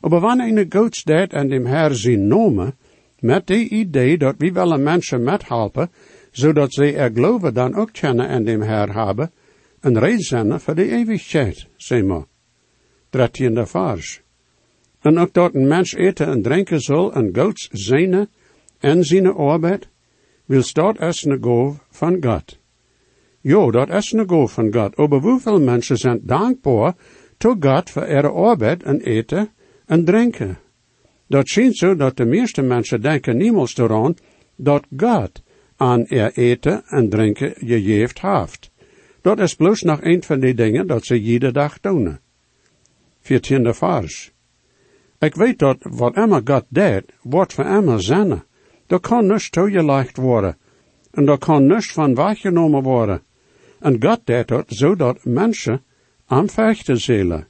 Aber 0.00 0.20
wanneer 0.20 0.56
een 0.56 0.72
goeds 0.72 1.04
deed 1.04 1.32
en 1.32 1.48
dem 1.48 1.66
Herr 1.66 1.94
zijn 1.94 2.26
nomen, 2.26 2.74
met 3.20 3.46
die 3.46 3.68
idee 3.68 4.18
dat 4.18 4.34
we 4.38 4.52
willen 4.52 4.82
mensen 4.82 5.22
methelpen, 5.22 5.90
zodat 6.30 6.72
ze 6.72 6.92
er 6.92 7.10
geloven 7.12 7.54
dan 7.54 7.74
ook 7.74 7.92
kennen 7.92 8.28
en 8.28 8.44
dem 8.44 8.62
Herr 8.62 8.94
hebben, 8.94 9.32
een 9.80 9.98
reden 9.98 10.20
zijn 10.20 10.60
voor 10.60 10.74
de 10.74 10.90
eeuwigheid, 10.90 11.66
zeg 11.76 12.02
maar. 12.02 12.24
Dertiende 13.10 13.66
vers. 13.66 14.25
En 15.06 15.18
ook 15.18 15.32
dat 15.32 15.54
een 15.54 15.66
mens 15.66 15.94
eten 15.94 16.26
en 16.26 16.42
drinken 16.42 16.80
zal 16.80 17.12
en 17.12 17.30
goeds 17.36 17.68
zijn 17.72 18.28
en 18.78 19.04
zijn 19.04 19.26
arbeid, 19.26 19.88
wil 20.44 20.62
dat 20.72 21.00
is 21.00 21.24
een 21.24 21.42
goof 21.42 21.76
van 21.90 22.16
God. 22.24 22.58
Jo, 23.40 23.70
dat 23.70 23.88
is 23.88 24.12
een 24.12 24.28
goof 24.28 24.52
van 24.52 24.72
God. 24.74 24.96
Maar 24.96 25.20
hoeveel 25.20 25.60
mensen 25.60 25.96
zijn 25.96 26.20
dankbaar 26.22 26.94
tot 27.36 27.56
God 27.64 27.90
voor 27.90 28.06
ihre 28.06 28.30
arbeid 28.30 28.82
en 28.82 29.00
eten 29.00 29.50
en 29.86 30.04
drinken? 30.04 30.58
Dat 31.26 31.48
schijnt 31.48 31.76
zo 31.76 31.96
dat 31.96 32.16
de 32.16 32.24
meeste 32.24 32.62
mensen 32.62 33.00
denken 33.00 33.36
niemals 33.36 33.76
eraan 33.76 34.14
dat 34.56 34.84
God 34.96 35.42
aan 35.76 36.06
er 36.06 36.32
eten 36.32 36.82
en 36.86 37.08
drinken 37.08 37.54
gegeven 37.56 38.38
heeft. 38.38 38.70
Dat 39.20 39.38
is 39.38 39.54
bloos 39.54 39.82
nog 39.82 40.02
een 40.02 40.22
van 40.22 40.40
die 40.40 40.54
dingen 40.54 40.86
dat 40.86 41.04
ze 41.04 41.20
iedere 41.20 41.52
dag 41.52 41.80
doen. 41.80 42.18
Viertiende 43.20 43.74
vers. 43.74 44.34
Ik 45.18 45.34
weet 45.34 45.58
dat 45.58 45.76
wat 45.80 46.14
Emma 46.14 46.40
God 46.44 46.64
deed, 46.68 47.04
wordt 47.22 47.52
voor 47.52 47.64
Emma 47.64 47.98
zinnen. 47.98 48.44
Dat 48.86 49.00
kan 49.00 49.26
niets 49.26 49.50
toegelegd 49.50 50.16
worden. 50.16 50.56
En 51.10 51.24
dat 51.24 51.38
kan 51.38 51.66
niets 51.66 51.92
van 51.92 52.14
weggenomen 52.14 52.82
worden. 52.82 53.22
En 53.80 54.02
God 54.02 54.20
deed 54.24 54.48
dat 54.48 54.64
zodat 54.66 55.24
mensen 55.24 55.82
aan 56.26 56.48
vechten 56.48 57.00
zullen. 57.00 57.46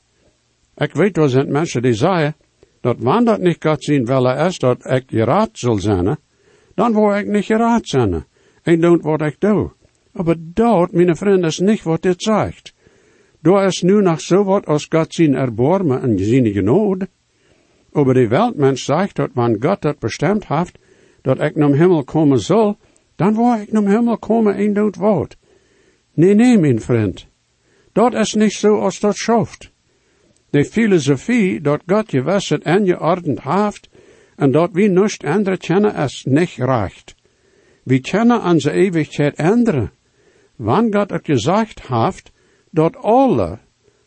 Ik 0.76 0.92
weet 0.92 1.16
wel 1.16 1.28
zijn 1.28 1.52
mensen 1.52 1.82
die 1.82 1.94
zeggen, 1.94 2.37
dat 2.80 2.96
wanneer 2.99 3.25
dat 3.25 3.40
niet 3.40 3.64
God 3.64 3.85
zien 3.85 4.04
willen 4.04 4.38
is 4.38 4.58
dat 4.58 4.90
ik 4.90 5.04
geraad 5.06 5.50
zal 5.52 5.78
zijn, 5.78 6.16
dan 6.75 6.92
word 6.92 7.18
ik 7.18 7.26
niet 7.26 7.44
geraad 7.44 7.88
zijn. 7.88 8.25
En 8.62 8.80
doe 8.80 8.99
wat 9.00 9.20
ik 9.20 9.37
doe. 9.40 9.73
Maar 10.12 10.35
dat, 10.38 10.92
mijn 10.92 11.16
vriend, 11.16 11.44
is 11.44 11.58
niet 11.58 11.82
wat 11.82 12.02
dit 12.02 12.23
zegt. 12.23 12.75
Door 13.40 13.62
is 13.62 13.82
nu 13.82 14.02
nog 14.02 14.20
zo 14.20 14.44
wat 14.44 14.66
als 14.66 14.87
God 14.88 15.14
zien 15.14 15.35
erbarmen 15.35 16.02
en 16.02 16.18
zijn 16.18 16.52
genood. 16.52 17.06
Aber 17.96 18.14
die 18.14 18.28
Weltmensch 18.28 18.84
zegt 18.84 19.16
dat 19.16 19.30
wanneer 19.32 19.60
God 19.60 19.82
dat 19.82 19.98
bestemd 19.98 20.46
heeft, 20.46 20.78
dat 21.22 21.40
ik 21.40 21.56
naar 21.56 21.74
Himmel 21.74 22.04
komen 22.04 22.38
zal, 22.38 22.76
dan 23.16 23.34
word 23.34 23.60
ik 23.60 23.72
naar 23.72 23.88
Himmel 23.88 24.18
komen 24.18 24.54
en 24.54 24.72
doet 24.72 24.96
wat. 24.96 25.36
Nee, 26.14 26.34
nee, 26.34 26.58
mijn 26.58 26.80
vriend. 26.80 27.26
Dat 27.92 28.14
is 28.14 28.34
niet 28.34 28.52
zo 28.52 28.78
als 28.78 29.00
dat 29.00 29.16
schoft. 29.16 29.72
De 30.50 30.64
filosofie 30.64 31.60
dat 31.60 31.82
God 31.86 32.10
je 32.10 32.22
wisset 32.22 32.62
en 32.62 32.84
je 32.84 33.00
ordend 33.00 33.42
heeft, 33.42 33.88
en 34.36 34.50
dat 34.50 34.70
wie 34.72 34.88
nust 34.88 35.24
andere 35.24 35.56
kennen 35.56 35.94
is 35.94 36.24
niet 36.28 36.54
recht. 36.56 37.14
We 37.82 38.00
kennen 38.00 38.42
onze 38.42 38.70
eeuwigheid 38.70 39.36
andere. 39.36 39.90
Wanneer 40.56 40.98
God 41.00 41.10
het 41.10 41.24
gezegd 41.24 41.86
heeft, 41.88 42.32
dat 42.70 42.96
alle 42.96 43.58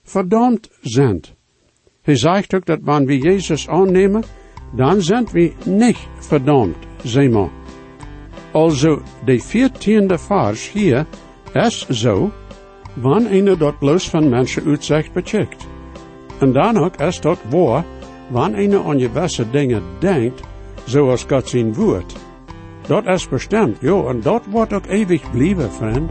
verdammt 0.03 0.69
zijn. 0.81 1.21
Hij 2.01 2.15
zegt 2.15 2.53
ook 2.53 2.65
dat 2.65 2.79
wanneer 2.81 3.07
we 3.07 3.17
Jezus 3.17 3.67
aannemen, 3.67 4.23
dan 4.71 5.01
zijn 5.01 5.27
we 5.31 5.53
niet 5.65 6.07
verdammt, 6.19 6.75
zeg 7.03 7.29
maar. 7.29 7.49
Also, 8.51 9.01
de 9.25 9.39
viertiende 9.39 10.17
vers 10.17 10.71
hier 10.71 11.05
is 11.53 11.87
zo, 11.87 12.31
wanneer 12.93 13.47
een 13.47 13.57
dat 13.57 13.79
bloos 13.79 14.09
van 14.09 14.29
mensen 14.29 14.65
uitzicht 14.65 15.13
becheckt. 15.13 15.67
En 16.39 16.51
dan 16.51 16.77
ook 16.77 16.95
is 16.95 17.21
dat 17.21 17.39
waar, 17.49 17.83
wanneer 18.27 18.85
een 18.85 19.11
beste 19.13 19.49
dingen 19.49 19.83
denkt, 19.99 20.41
zoals 20.85 21.23
God 21.23 21.49
zijn 21.49 21.73
woord. 21.73 22.15
Dat 22.87 23.05
is 23.05 23.27
bestemd, 23.27 23.77
jo, 23.81 24.07
en 24.07 24.21
dat 24.21 24.45
wordt 24.49 24.73
ook 24.73 24.85
eeuwig 24.85 25.31
blijven, 25.31 25.71
vriend. 25.71 26.09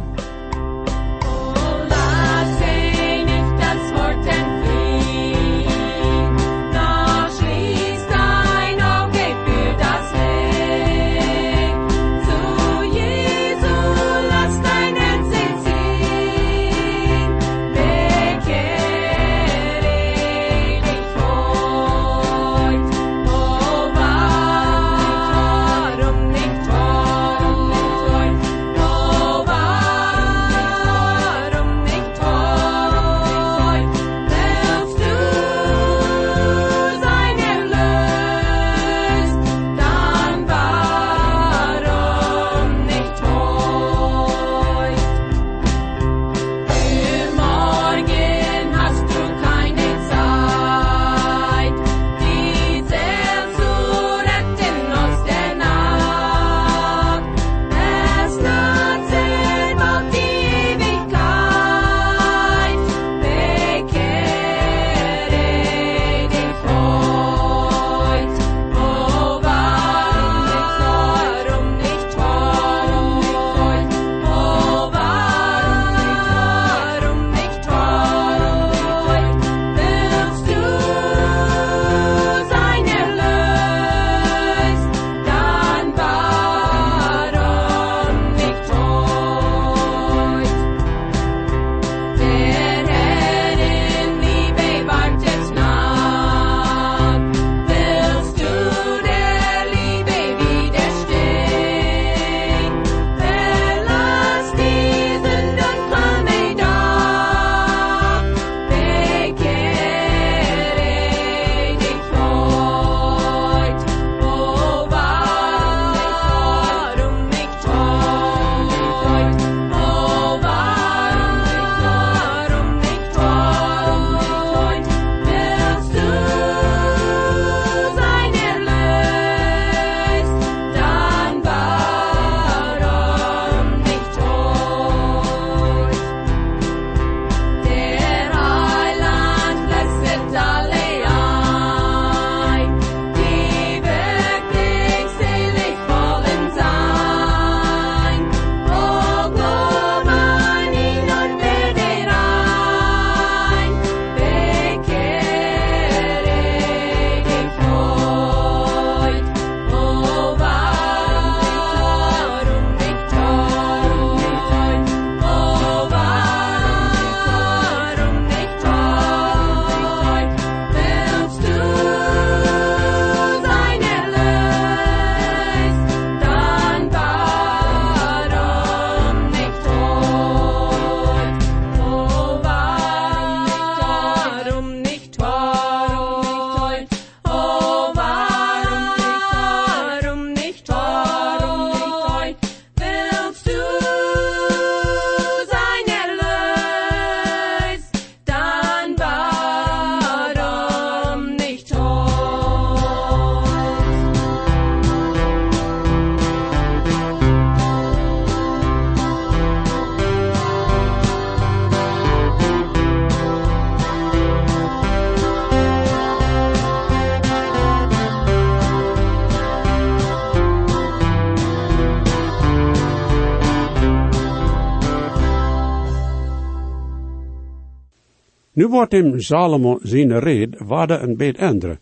Nu 228.58 228.66
wordt 228.66 228.92
hem 228.92 229.20
Salomo 229.20 229.78
zijn 229.82 230.18
red 230.18 230.58
waarde 230.58 230.94
een 230.94 231.16
beetje 231.16 231.46
andere. 231.46 231.78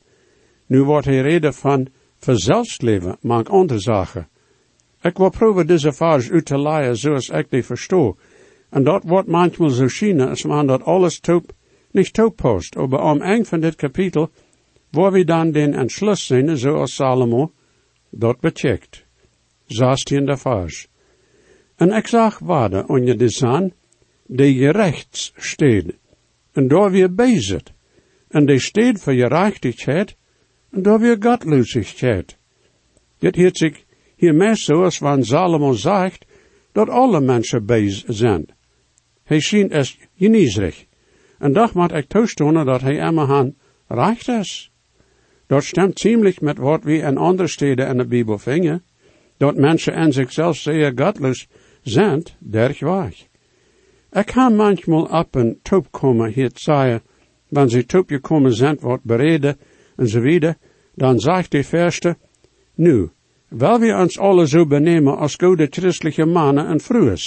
Nu 0.67 0.83
wordt 0.83 1.07
hij 1.07 1.21
reden 1.21 1.55
van 1.55 1.89
verzelfsleven, 2.19 3.17
maar 3.21 3.45
andere 3.45 3.81
zaken. 3.81 4.29
Ik 5.03 5.17
wil 5.17 5.31
proberen 5.31 5.67
deze 5.67 5.93
vers 5.93 6.31
uit 6.31 6.45
te 6.45 6.59
leiden 6.59 6.97
zoals 6.97 7.29
ik 7.29 7.51
die 7.51 7.65
verstoor. 7.65 8.17
En 8.71 8.85
dat 8.85 9.03
wordt 9.07 9.29
manchmal 9.29 9.69
zo 9.69 9.89
schijnen 9.89 10.29
als 10.29 10.45
man 10.45 10.67
dat 10.67 10.83
alles 10.83 11.21
top, 11.21 11.53
niet 11.91 12.13
toepost. 12.13 12.75
Maar 12.75 13.03
om 13.03 13.21
eind 13.21 13.49
van 13.49 13.61
dit 13.61 13.75
kapitel, 13.75 14.31
waar 14.91 15.13
we 15.13 15.25
dan 15.25 15.51
den 15.51 15.75
Entschluss 15.75 16.27
zijn, 16.27 16.59
zoals 16.59 16.95
Salomo, 16.95 17.53
dat 18.11 18.41
becheckt. 18.41 19.05
Zestiende 19.67 20.37
vers. 20.37 20.89
En 21.77 21.93
ik 21.93 22.07
zag 22.07 22.39
waarde 22.39 22.85
onder 22.87 23.19
de 23.19 23.29
zon, 23.29 23.73
die 24.27 24.55
je 24.55 24.71
rechts 24.71 25.33
steed, 25.37 25.97
en 26.57 26.69
daar 26.69 26.91
weer 26.91 27.15
bezig. 27.15 27.63
En 28.29 28.47
die 28.47 28.99
voor 28.99 29.13
je 29.13 29.27
rechtigheid, 29.27 30.17
en 30.71 30.83
daar 30.83 31.01
weer 31.01 31.17
godloosheid. 31.21 32.37
Dit 33.19 33.35
heet 33.35 33.57
zich 33.57 33.85
hiermee 34.17 34.55
zoals 34.55 34.99
van 34.99 35.25
Salomo 35.25 35.73
zegt, 35.73 36.27
dat 36.73 36.89
alle 36.89 37.21
mensen 37.21 37.67
bezig 37.67 38.05
zijn. 38.07 38.47
Hij 39.25 39.41
schijnt 39.41 39.73
es 39.73 39.99
geniezerig. 40.17 40.87
En 41.39 41.53
dat 41.53 41.75
moet 41.75 41.93
ik 41.93 42.09
toestonen 42.09 42.67
dat 42.67 42.81
hij 42.81 42.97
immerhan 42.97 43.55
recht 43.89 44.29
is. 44.29 44.71
Dat 45.47 45.65
stemt 45.65 45.99
ziemlich 45.99 46.41
met 46.41 46.59
wat 46.59 46.85
we 46.85 46.97
in 46.97 47.17
andere 47.17 47.49
steden 47.49 47.89
in 47.89 47.97
de 47.97 48.07
Bijbel 48.07 48.39
vinden. 48.39 48.85
Dat 49.37 49.57
mensen 49.57 49.95
in 49.95 50.13
zichzelf 50.13 50.57
zeer 50.57 50.93
godloos 50.95 51.49
zijn, 51.83 52.23
derg 52.39 52.81
weg. 52.81 53.27
Ik 54.17 54.27
kan 54.27 54.57
manchmal 54.57 55.05
op 55.05 55.35
een 55.35 55.59
top 55.63 55.87
komen 55.91 56.33
hier 56.33 56.51
zeggen, 56.55 57.03
wanneer 57.49 57.71
ze 57.71 57.87
top 57.87 58.09
gekomen 58.09 58.55
zijn, 58.55 58.77
wordt 58.81 59.05
bereden 59.05 59.59
en 59.97 60.09
zo 60.09 60.21
wieder, 60.21 60.57
dan 60.95 61.21
zegt 61.21 61.51
de 61.51 61.65
verste, 61.65 62.17
nu, 62.75 63.11
wel 63.49 63.79
we 63.81 63.95
ons 63.95 64.19
alle 64.19 64.47
zo 64.47 64.67
benemen 64.67 65.17
als 65.17 65.35
goede 65.35 65.67
christelijke 65.71 66.25
mannen 66.25 66.67
en 66.67 66.81
vrouwen. 66.81 67.19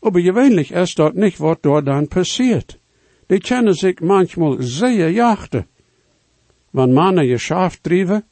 Aber 0.00 0.20
gewöhnlich 0.20 0.70
is 0.70 0.94
dat 0.94 1.14
niet 1.14 1.36
wat 1.36 1.62
door 1.62 1.84
dan 1.84 2.08
passiert. 2.08 2.78
Die 3.26 3.40
kennen 3.40 3.74
zich 3.74 4.00
manchmal 4.00 4.56
zeer 4.58 5.10
jachten. 5.10 5.66
Wanneer 6.70 6.94
mannen 6.94 7.26
je 7.26 7.38
schaaf 7.38 7.76
drijven, 7.76 8.24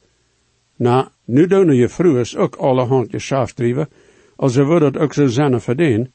nou, 0.75 1.07
nu 1.25 1.47
doen 1.47 1.75
je 1.75 1.89
vrouwen 1.89 2.37
ook 2.37 2.55
allerhand 2.55 3.11
je 3.11 3.19
schaaf 3.19 3.53
drijven, 3.53 3.89
als 4.35 4.53
ze 4.53 4.63
het 4.63 4.97
ook 4.97 5.13
zo 5.13 5.27
zijn 5.27 5.61
verdien, 5.61 6.11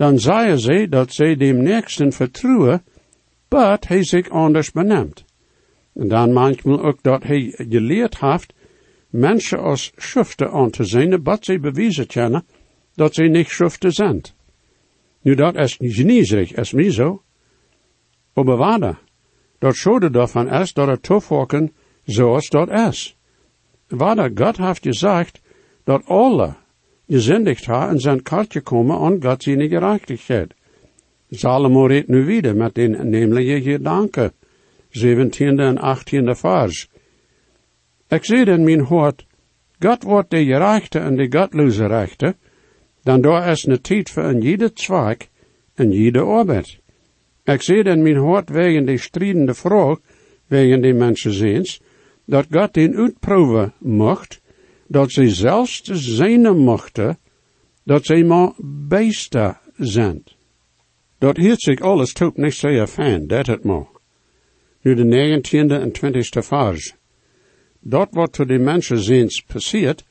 dan 0.00 0.18
zeiden 0.18 0.58
ze 0.58 0.86
dat 0.88 1.12
ze 1.12 1.36
dem 1.36 1.62
nächsten 1.62 2.12
vertrouwen, 2.12 2.82
but 3.48 3.88
hij 3.88 4.04
zich 4.04 4.28
anders 4.28 4.70
beneemt. 4.72 5.24
En 5.94 6.08
dan 6.08 6.32
manchmal 6.32 6.82
ook 6.82 7.02
dat 7.02 7.22
hij 7.22 7.54
geleerd 7.56 8.20
heeft, 8.20 8.52
mensen 9.10 9.58
als 9.58 9.92
schuften 9.96 10.50
aan 10.50 10.70
te 10.70 10.84
zien, 10.84 11.22
but 11.22 11.44
ze 11.44 11.58
bewijzen 11.58 12.06
kennen 12.06 12.44
dat 12.94 13.14
ze 13.14 13.22
niet 13.22 13.48
schuften 13.48 13.92
zijn. 13.92 14.22
Nu 15.22 15.34
dat 15.34 15.56
is 15.56 15.76
geniezerig, 15.80 16.52
is 16.52 16.72
mij 16.72 16.90
zo. 16.90 17.22
Maar 18.34 18.56
waarde, 18.56 18.96
dat 19.58 19.74
schode 19.74 20.10
daarvan 20.10 20.48
is 20.48 20.72
dat 20.72 20.88
het 20.88 21.02
toevoegen 21.02 21.72
zoals 22.04 22.48
dat 22.48 22.70
is. 22.70 23.16
Waarde, 23.88 24.30
God 24.34 24.56
heeft 24.56 24.82
gezegd 24.82 25.40
dat 25.84 26.04
alle 26.04 26.56
gezindigd 27.10 27.66
ha 27.66 27.88
en 27.88 27.98
zijn 28.00 28.22
kartje 28.22 28.60
komen 28.60 28.98
aan 28.98 29.22
God 29.22 29.42
zijn 29.42 29.68
gerechtigheid. 29.68 30.54
Salomo 31.30 31.86
redt 31.86 32.08
nu 32.08 32.24
wieder 32.24 32.56
met 32.56 32.74
den 32.74 33.10
nämliche 33.10 33.62
gedanken, 33.62 34.32
17e 34.90 35.60
en 35.60 35.78
18e 35.78 36.34
vers. 36.34 36.88
Ik 38.08 38.24
zie 38.24 38.44
in 38.44 38.64
mijn 38.64 38.80
hart, 38.80 39.26
God 39.78 40.02
wordt 40.02 40.30
de 40.30 40.44
gerechte 40.44 40.98
en 40.98 41.16
de 41.16 41.26
godloze 41.38 41.86
rechte, 41.86 42.34
dan 43.02 43.20
daar 43.20 43.50
is 43.50 43.66
een 43.66 43.80
tijd 43.80 44.10
voor 44.10 44.24
een 44.24 44.40
jede 44.40 44.70
zwak 44.74 45.28
en 45.74 45.92
jede 45.92 46.20
arbeid. 46.20 46.78
Ik 47.44 47.62
zie 47.62 47.82
in 47.82 48.02
mijn 48.02 48.16
hart 48.16 48.48
wegen 48.48 48.86
de 48.86 48.98
strijdende 48.98 49.54
vraag, 49.54 49.98
wegen 50.46 50.82
die 50.82 50.94
mensen 50.94 51.32
ziens, 51.32 51.80
dat 52.24 52.46
God 52.50 52.74
den 52.74 52.96
uitproeven 52.96 53.72
mocht, 53.78 54.39
dat 54.90 55.10
ze 55.10 55.28
zelfs 55.28 55.82
zijn 55.82 56.56
mochten, 56.56 57.18
dat 57.84 58.04
ze 58.04 58.24
maar 58.24 58.52
beesten 58.88 59.58
zijn. 59.76 60.24
Dat 61.18 61.36
hield 61.36 61.60
zich 61.62 61.80
alles 61.80 62.12
toch 62.12 62.36
niet 62.36 62.54
zeer 62.54 62.86
fijn, 62.86 63.26
dat 63.26 63.46
het 63.46 63.64
maar. 63.64 63.86
Nu 64.80 64.94
de 64.94 65.04
negentiende 65.04 65.78
en 65.78 65.92
twintigste 65.92 66.42
vers. 66.42 66.94
Dat 67.80 68.08
wat 68.10 68.36
voor 68.36 68.46
de 68.46 68.58
mensen 68.58 68.98
ziens 68.98 69.42
passiert, 69.42 70.04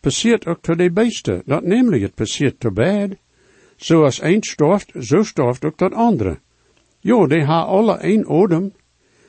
passiert 0.00 0.46
ook 0.46 0.60
tot 0.60 0.78
de 0.78 0.92
beesten. 0.92 1.42
Dat 1.46 1.64
namelijk, 1.64 2.02
het 2.02 2.14
passiert 2.14 2.60
te 2.60 2.72
bed. 2.72 3.16
Zoals 3.76 4.22
een 4.22 4.42
storft, 4.42 4.92
zo 5.00 5.22
storft 5.22 5.64
ook 5.64 5.78
dat 5.78 5.92
andere. 5.92 6.38
Jo, 7.00 7.26
die 7.26 7.44
ha 7.44 7.62
alle 7.62 7.98
een 8.00 8.26
odem, 8.26 8.72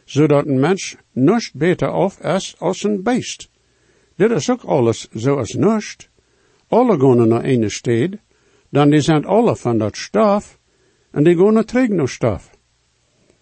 zodat 0.06 0.46
een 0.46 0.60
mens 0.60 0.96
niets 1.12 1.52
beter 1.52 1.88
af 1.88 2.20
is 2.20 2.56
als 2.60 2.84
een 2.84 3.04
beest. 3.04 3.51
Dit 4.15 4.32
is 4.32 4.50
ook 4.50 4.63
alles 4.63 5.08
zoals 5.12 5.54
niets. 5.54 6.10
Alle 6.67 7.00
gaan 7.00 7.28
naar 7.28 7.43
een 7.43 7.71
stad, 7.71 8.10
dan 8.69 8.89
die 8.89 9.02
zijn 9.02 9.26
alle 9.26 9.56
van 9.56 9.78
dat 9.78 9.97
staf, 9.97 10.60
en 11.12 11.24
die 11.24 11.38
gaan 11.38 11.65
terug 11.65 11.89
naar 11.89 12.10
staf. 12.10 12.50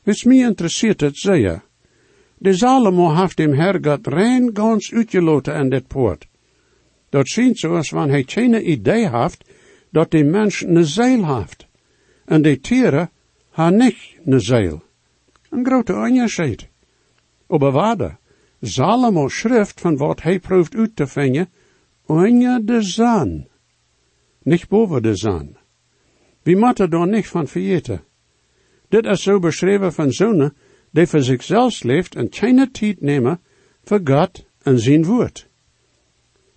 Wist 0.04 0.26
mij 0.26 0.38
interesseert 0.38 1.02
het 1.02 1.18
zeer. 1.18 1.62
De 2.38 2.54
Salomo 2.54 3.16
heeft 3.16 3.38
dem 3.38 3.54
Herrgott 3.54 4.08
rein 4.08 4.50
gans 4.54 4.94
uitgeloten 4.94 5.56
in 5.56 5.70
dit 5.70 5.88
poort. 5.88 6.28
Dat 7.10 7.28
ziet 7.28 7.60
zoals 7.60 7.90
wanneer 7.90 8.14
hij 8.14 8.24
geen 8.28 8.70
idee 8.70 9.10
heeft 9.10 9.44
dat 9.90 10.12
die 10.12 10.24
mens 10.24 10.62
een 10.62 10.86
zeil 10.86 11.38
heeft. 11.38 11.68
En 12.26 12.42
die 12.42 12.60
tieren 12.60 13.10
hebben 13.50 13.78
niet 13.78 13.98
een 14.26 14.42
zeil. 14.42 14.84
Een 15.50 15.66
grote 15.66 15.94
onderscheid. 15.94 16.68
Aber 17.48 17.72
waarde, 17.72 18.18
Salomo 18.62 19.28
schrift 19.28 19.82
van 19.82 19.98
wat 19.98 20.22
hij 20.22 20.40
proeft 20.40 20.76
uit 20.76 20.96
te 20.96 21.08
vinden, 21.08 21.50
onder 22.06 22.66
de 22.66 22.82
zon. 22.82 23.48
Niet 24.44 24.68
boven 24.68 25.04
de 25.04 25.16
zon. 25.16 25.58
Wie 26.44 26.58
moet 26.58 26.80
er 26.80 26.90
dan 26.90 27.10
niet 27.10 27.28
van 27.28 27.48
vergeten? 27.48 28.04
Dit 28.90 29.06
is 29.06 29.24
zo 29.24 29.40
beschreven 29.40 29.94
van 29.94 30.12
zonen 30.12 30.56
die 30.92 31.08
voor 31.08 31.22
zichzelf 31.22 31.84
leeft 31.84 32.16
en 32.16 32.28
geen 32.30 32.72
tijd 32.72 33.02
nemen 33.02 33.40
voor 33.84 34.02
God 34.04 34.46
en 34.62 34.80
zijn 34.80 35.06
woord. 35.06 35.48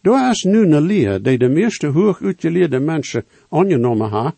Daar 0.00 0.30
is 0.30 0.42
nu 0.42 0.62
een 0.62 0.80
leer 0.80 1.22
die 1.22 1.38
de 1.38 1.48
meeste 1.48 1.86
hoog 1.86 2.22
uitgeleerde 2.22 2.80
mensen 2.80 3.24
aangenomen 3.48 4.10
ha, 4.10 4.34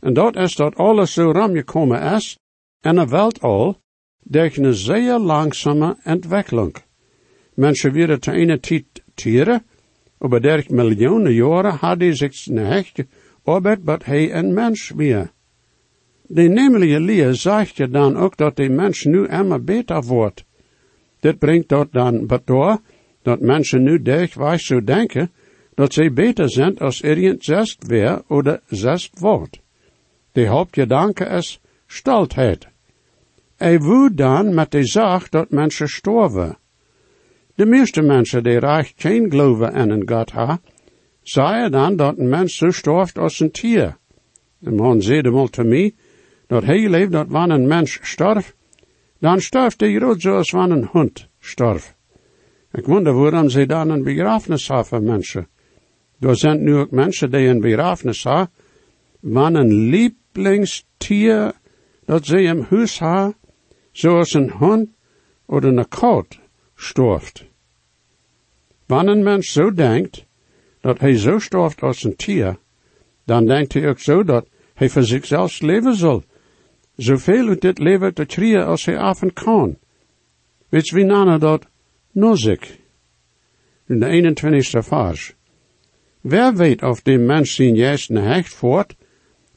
en 0.00 0.14
dat 0.14 0.36
is 0.36 0.54
dat 0.54 0.76
alles 0.76 1.12
zo 1.12 1.30
ramgekomen 1.30 2.02
is, 2.02 2.38
en 2.80 2.96
een 2.96 3.08
welt 3.08 3.40
al, 3.40 3.80
durch 4.22 4.56
een 4.56 4.74
zeer 4.74 5.18
langzame 5.18 5.96
ontwikkeling. 6.04 6.85
Mensen 7.56 7.92
werden 7.92 8.20
te 8.20 8.32
ene 8.32 8.60
tijd 8.60 8.84
tieren, 9.14 9.64
over 10.18 10.40
dertig 10.42 10.68
miljoenen 10.68 11.32
jaren 11.32 11.74
hadden 11.74 12.16
zich 12.16 12.46
een 12.46 12.56
hechte 12.56 13.06
arbeid, 13.44 13.80
wat 13.84 14.04
hij 14.04 14.34
een 14.34 14.54
mens 14.54 14.92
weer. 14.96 15.30
De 16.26 16.42
nemelijke 16.42 17.00
leer 17.00 17.34
zegt 17.34 17.76
je 17.76 17.88
dan 17.88 18.16
ook 18.16 18.36
dat 18.36 18.56
de 18.56 18.68
mens 18.68 19.04
nu 19.04 19.26
immer 19.26 19.64
beter 19.64 20.02
wordt. 20.02 20.44
Dit 21.20 21.38
brengt 21.38 21.68
dat 21.68 21.92
dan 21.92 22.40
door 22.44 22.80
dat 23.22 23.40
mensen 23.40 23.82
nu 23.82 24.02
dergwijs 24.02 24.66
zo 24.66 24.84
denken 24.84 25.30
dat 25.74 25.92
ze 25.92 26.10
beter 26.12 26.50
zijn 26.50 26.78
als 26.78 27.00
irgend 27.00 27.44
zest 27.44 27.86
weer 27.86 28.22
oder 28.26 28.60
zest 28.66 29.18
wordt. 29.18 29.60
De 30.32 30.46
hoofdgedanke 30.46 31.24
is 31.24 31.60
stoltheid. 31.86 32.68
Hij 33.56 33.78
woedt 33.78 34.16
dan 34.16 34.54
met 34.54 34.70
de 34.70 34.86
zaak 34.86 35.30
dat 35.30 35.50
mensen 35.50 35.88
storven. 35.88 36.58
De 37.56 37.66
meeste 37.66 38.02
mensen 38.02 38.42
die 38.42 38.58
reich 38.58 38.92
geen 38.96 39.30
geloven 39.30 39.74
in 39.74 39.90
een 39.90 40.08
God 40.08 40.30
ha, 40.30 40.60
zeggen 41.22 41.70
dan 41.70 41.96
dat 41.96 42.18
een 42.18 42.28
mens 42.28 42.56
zo 42.56 42.70
storft 42.70 43.18
als 43.18 43.40
een 43.40 43.50
tier. 43.50 43.96
De 44.58 44.70
man 44.70 45.02
zei 45.02 45.30
mal 45.30 45.48
te 45.48 45.64
mij, 45.64 45.94
dat 46.46 46.64
hij 46.64 46.88
leeft 46.88 47.12
dat 47.12 47.28
wanneer 47.28 47.56
een 47.56 47.66
mens 47.66 47.98
sterft, 48.02 48.54
dan 49.18 49.40
sterft 49.40 49.80
hij 49.80 49.94
rood 49.94 50.20
zoals 50.20 50.50
wanneer 50.50 50.76
een 50.76 50.84
hond 50.84 51.28
sterft. 51.38 51.94
Ik 52.72 52.86
wonder 52.86 53.14
waarom 53.14 53.48
ze 53.48 53.66
dan 53.66 53.90
een 53.90 54.02
begrafenis 54.02 54.68
hebben 54.68 54.86
voor 54.86 55.02
mensen. 55.02 55.48
Er 56.20 56.36
zijn 56.36 56.62
nu 56.62 56.74
ook 56.74 56.90
mensen 56.90 57.30
die 57.30 57.48
een 57.48 57.60
begrafenis 57.60 58.24
hebben, 58.24 58.50
wanneer 59.20 59.60
een 59.60 59.88
lieblingstier 59.88 61.52
dat 62.04 62.26
ze 62.26 62.42
im 62.42 62.66
huis 62.70 62.98
hebben, 62.98 63.34
zoals 63.92 64.34
een 64.34 64.50
hond 64.50 64.88
of 65.46 65.62
een 65.62 65.88
kat 65.88 66.38
storft. 66.74 67.45
Wanneer 68.86 69.14
een 69.14 69.22
mens 69.22 69.52
zo 69.52 69.72
denkt, 69.72 70.26
dat 70.80 71.00
hij 71.00 71.16
zo 71.16 71.38
storft 71.38 71.82
als 71.82 72.04
een 72.04 72.16
tier, 72.16 72.58
dan 73.24 73.46
denkt 73.46 73.72
hij 73.72 73.88
ook 73.88 73.98
zo 73.98 74.24
dat 74.24 74.48
hij 74.74 74.88
voor 74.88 75.02
zichzelf 75.02 75.60
leven 75.60 75.94
zal 75.94 76.24
zoveel 76.96 77.48
uit 77.48 77.60
dit 77.60 77.78
leven 77.78 78.14
te 78.14 78.26
trieën 78.26 78.62
als 78.62 78.84
hij 78.84 78.98
af 78.98 79.22
en 79.22 79.32
kan. 79.32 79.76
Weet 80.68 80.90
wie 80.90 81.04
namen 81.04 81.40
dat 81.40 81.66
nozik? 82.12 82.80
In 83.86 84.00
de 84.00 84.34
21ste 84.34 84.82
vers. 84.82 85.34
Wer 86.20 86.56
weet 86.56 86.82
of 86.82 87.02
de 87.02 87.18
mens 87.18 87.54
zijn 87.54 87.74
juist 87.74 88.10
een 88.10 88.16
hecht 88.16 88.54
voort 88.54 88.96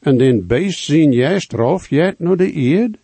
en 0.00 0.18
den 0.18 0.46
beest 0.46 0.84
zijn 0.84 1.12
juist 1.12 1.52
rof 1.52 1.88
jet 1.88 2.18
naar 2.18 2.36
de 2.36 2.52
eerd? 2.52 2.96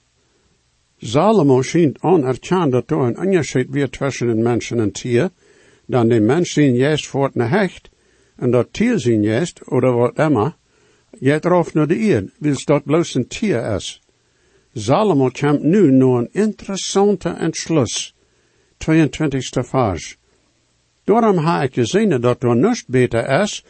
Salomo 0.99 1.63
schijnt 1.63 2.03
onerkend 2.03 2.73
dat 2.73 2.91
er 2.91 2.99
een 2.99 3.19
onderscheid 3.19 3.67
weer 3.71 3.91
tussen 3.91 4.29
een 4.29 4.43
mens 4.43 4.71
en 4.71 4.79
een 4.79 4.93
tier, 4.93 5.31
dan 5.87 6.09
de 6.09 6.21
mens 6.21 6.53
zijn 6.53 6.75
juist 6.75 7.07
voort 7.07 7.35
een 7.35 7.49
hecht, 7.49 7.91
en 8.37 8.51
dat 8.51 8.73
tier 8.73 8.99
zijn 8.99 9.23
juist, 9.23 9.65
of 9.65 9.81
wat 9.81 10.19
immer, 10.19 10.57
jet 11.19 11.45
rof 11.45 11.75
naar 11.75 11.87
de 11.87 11.97
eerd, 11.97 12.31
wils 12.39 12.65
dat 12.65 12.85
bloos 12.85 13.15
een 13.15 13.27
tier 13.27 13.75
is. 13.75 14.01
Salomo 14.75 15.31
komt 15.33 15.63
nu 15.63 15.91
naar 15.91 16.19
een 16.19 16.29
interessante 16.33 17.29
entschluss. 17.29 18.15
22ste 18.79 19.65
vers. 19.65 20.17
Daarom 21.05 21.37
ha 21.37 21.63
ik 21.63 21.75
gezien 21.75 22.21
dat 22.21 22.43
er 22.43 22.57
niets 22.57 22.85
beter 22.87 23.43
is, 23.43 23.65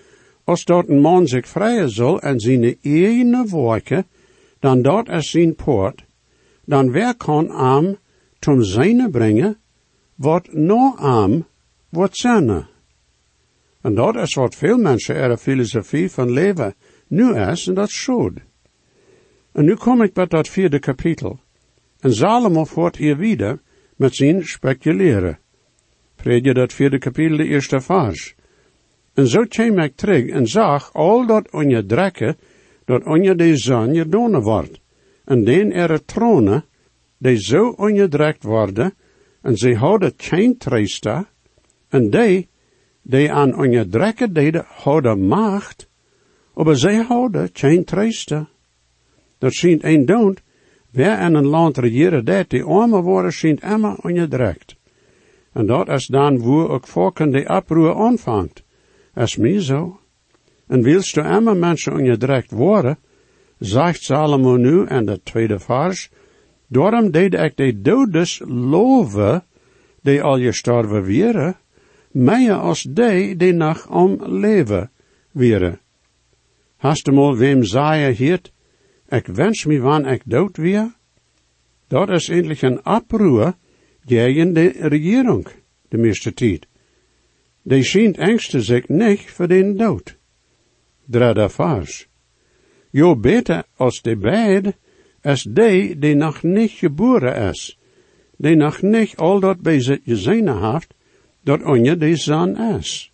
als 0.44 0.64
dat 0.64 0.88
een 0.88 1.00
man 1.00 1.26
zich 1.26 1.48
vrijen 1.48 1.90
zal 1.90 2.20
en 2.20 2.40
zijn 2.40 2.76
eigen 2.82 3.50
werken, 3.50 4.06
dan 4.60 4.82
dat 4.82 5.08
is 5.08 5.30
zijn 5.30 5.54
poort, 5.54 6.04
dan 6.64 6.90
wer 6.90 7.16
kan 7.16 7.50
am 7.50 7.96
zum 8.40 8.62
zijne 8.62 9.10
brengen, 9.10 9.58
wat 10.14 10.48
no 10.52 10.94
am 10.96 11.46
wat 11.96 12.16
zijne. 12.16 12.66
En 13.82 13.94
dat 13.94 14.16
is 14.16 14.34
wat 14.34 14.54
veel 14.54 14.78
mensen 14.78 15.14
er 15.14 15.36
filosofie 15.36 16.10
van 16.10 16.30
leven 16.30 16.74
nu 17.08 17.36
is, 17.36 17.66
en 17.66 17.74
dat 17.74 17.88
is 17.88 18.08
En 19.52 19.64
nu 19.64 19.74
kom 19.74 20.02
ik 20.02 20.12
bij 20.12 20.26
dat 20.26 20.48
vierde 20.48 20.78
kapitel. 20.78 21.40
En 22.00 22.14
Salomo 22.14 22.64
voert 22.64 22.96
hier 22.96 23.16
weer 23.16 23.60
met 23.96 24.14
zijn 24.14 24.44
speculeren. 24.44 25.38
Predje 26.14 26.54
dat 26.54 26.72
vierde 26.72 26.98
kapitel, 26.98 27.36
de 27.36 27.44
eerste 27.44 27.80
vers. 27.80 28.34
En 29.14 29.26
zo 29.26 29.42
kwam 29.42 29.78
ik 29.78 29.96
terug 29.96 30.26
en 30.26 30.46
zag 30.46 30.92
al 30.92 31.26
dat 31.26 31.50
onje 31.50 31.86
drekken, 31.86 32.36
dat 32.84 33.04
onje 33.04 33.34
de 33.34 33.56
zon 33.56 33.94
je 33.94 34.08
donen 34.08 34.42
wordt. 34.42 34.80
En 35.24 35.44
den 35.44 35.72
er 35.72 36.04
tronen, 36.04 36.64
die 37.18 37.36
zo 37.36 37.68
onderdrukt 37.68 38.42
worden, 38.42 38.94
en 39.42 39.56
ze 39.56 39.74
houden 39.74 40.12
geen 40.16 40.56
treista, 40.58 41.28
en 41.88 42.10
die, 42.10 42.48
die 43.02 43.32
aan 43.32 43.56
onderdrukken 43.56 44.32
deden, 44.32 44.64
houden 44.68 45.26
macht, 45.26 45.88
maar 46.54 46.76
zij 46.76 46.96
houden 46.96 47.50
geen 47.52 47.84
treista. 47.84 48.48
Dat 49.38 49.52
schijnt 49.52 49.84
een 49.84 50.06
dood, 50.06 50.42
wer 50.90 51.20
in 51.20 51.34
een 51.34 51.46
land 51.46 51.78
regeren 51.78 52.24
dat, 52.24 52.50
die 52.50 52.62
arme 52.62 53.00
worden, 53.00 53.32
schijnt 53.32 53.62
immer 53.62 53.96
onderdrukt. 53.96 54.76
En 55.52 55.66
dat 55.66 55.88
is 55.88 56.06
dan 56.06 56.38
wo 56.38 56.66
ook 56.68 56.86
volken 56.86 57.30
die 57.30 57.48
oproer 57.48 57.94
aanvangt. 57.94 58.62
Is 59.14 59.36
mij 59.36 59.60
zo. 59.60 60.00
En 60.66 60.82
wilst 60.82 61.14
du 61.14 61.20
immer 61.20 61.56
mensen 61.56 61.92
onderdrukt 61.92 62.50
worden, 62.50 62.98
zegt 63.58 64.02
Salomo 64.02 64.56
nu 64.56 64.86
in 64.86 65.06
de 65.06 65.20
tweede 65.22 65.58
vers, 65.58 66.10
Daarom 66.66 67.10
deed 67.10 67.34
ik 67.34 67.56
de 67.56 67.80
dodes 67.80 68.42
loven, 68.44 69.44
die 70.02 70.22
al 70.22 70.38
gestorven 70.38 71.02
wieren, 71.02 71.56
meer 72.16 72.54
als 72.54 72.82
die 72.82 73.36
die 73.36 73.52
nog 73.52 73.88
om 73.88 74.16
leven 74.24 74.90
wieren. 75.32 75.80
Hast 76.76 77.04
du 77.04 77.12
mal 77.12 77.36
wem 77.36 77.64
zei 77.64 78.12
hiert, 78.12 78.52
ik 79.08 79.26
wens 79.26 79.64
me 79.64 79.80
wanneer 79.80 80.12
ik 80.12 80.22
dood 80.24 80.56
weer? 80.56 80.94
Dat 81.88 82.08
is 82.10 82.28
endlich 82.28 82.62
een 82.62 82.86
oproer 82.86 83.54
tegen 84.04 84.52
de 84.52 84.72
regering, 84.88 85.46
de 85.88 85.98
meeste 85.98 86.34
tijd. 86.34 86.66
Die 87.62 87.82
schijnt 87.82 88.18
angsten 88.18 88.62
zich 88.62 88.88
niet 88.88 89.30
voor 89.30 89.48
den 89.48 89.76
dood. 89.76 90.16
Derde 91.04 91.48
vers. 91.48 92.06
Jo 92.90 93.16
beter 93.16 93.64
als 93.76 94.02
de 94.02 94.16
beide, 94.16 94.74
als 95.22 95.42
die 95.42 95.98
die 95.98 96.14
nog 96.14 96.42
niet 96.42 96.70
geboren 96.70 97.50
is, 97.50 97.78
die 98.36 98.56
nog 98.56 98.82
niet 98.82 99.16
al 99.16 99.40
dat 99.40 99.60
bij 99.60 99.80
gezien 100.04 100.48
heeft, 100.48 100.94
dat 101.46 101.62
onje 101.62 101.96
die 101.96 102.16
zon 102.16 102.56
is. 102.58 103.12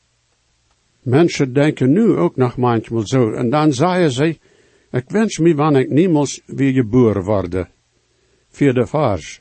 Mensen 1.02 1.52
denken 1.52 1.92
nu 1.92 2.16
ook 2.16 2.36
nog 2.36 2.56
manchmal 2.56 3.06
zo, 3.06 3.32
en 3.32 3.50
dan 3.50 3.72
zeggen 3.72 4.10
ze, 4.10 4.38
ik 4.90 5.04
wens 5.08 5.38
me 5.38 5.54
wanneer 5.54 5.80
ik 5.80 5.90
niemals 5.90 6.40
weer 6.46 6.72
geboren 6.72 7.22
worden. 7.22 7.68
Vierde 8.48 8.86
vers. 8.86 9.40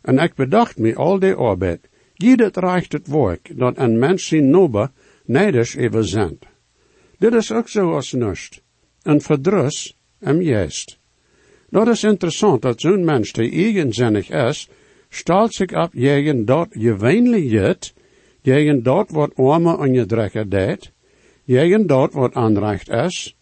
En 0.00 0.18
ik 0.18 0.34
bedacht 0.34 0.78
me 0.78 0.94
al 0.94 1.18
die 1.18 1.34
arbeid, 1.34 1.88
het 2.16 2.56
reicht 2.56 2.92
het 2.92 3.08
werk, 3.08 3.58
dat 3.58 3.78
een 3.78 3.98
mens 3.98 4.26
zijn 4.26 4.50
nobe 4.50 4.90
neidisch 5.24 5.74
even 5.74 6.04
zendt. 6.04 6.44
Dit 7.18 7.34
is 7.34 7.52
ook 7.52 7.68
zo 7.68 7.92
als 7.92 8.12
nust, 8.12 8.62
een 9.02 9.20
verdrus 9.20 9.96
en 10.18 10.42
juist. 10.42 10.98
Dat 11.70 11.88
is 11.88 12.02
interessant 12.02 12.62
dat 12.62 12.80
zo'n 12.80 13.04
mens 13.04 13.32
die 13.32 13.50
eigenzinnig 13.50 14.30
is, 14.30 14.68
stelt 15.08 15.54
zich 15.54 15.72
op 15.72 15.92
tegen 15.92 16.44
dat 16.44 16.68
je 16.70 16.96
weinlich 16.96 17.50
jet, 17.50 17.93
tegen 18.44 18.82
dat 18.82 19.10
wat 19.10 19.34
arme 19.34 19.78
en 19.78 19.92
je 19.92 20.06
drekken 20.06 20.48
deed, 20.48 20.92
tegen 21.46 21.86
dat 21.86 22.12
wat 22.12 22.34
aanrecht 22.34 22.88
is, 22.88 23.36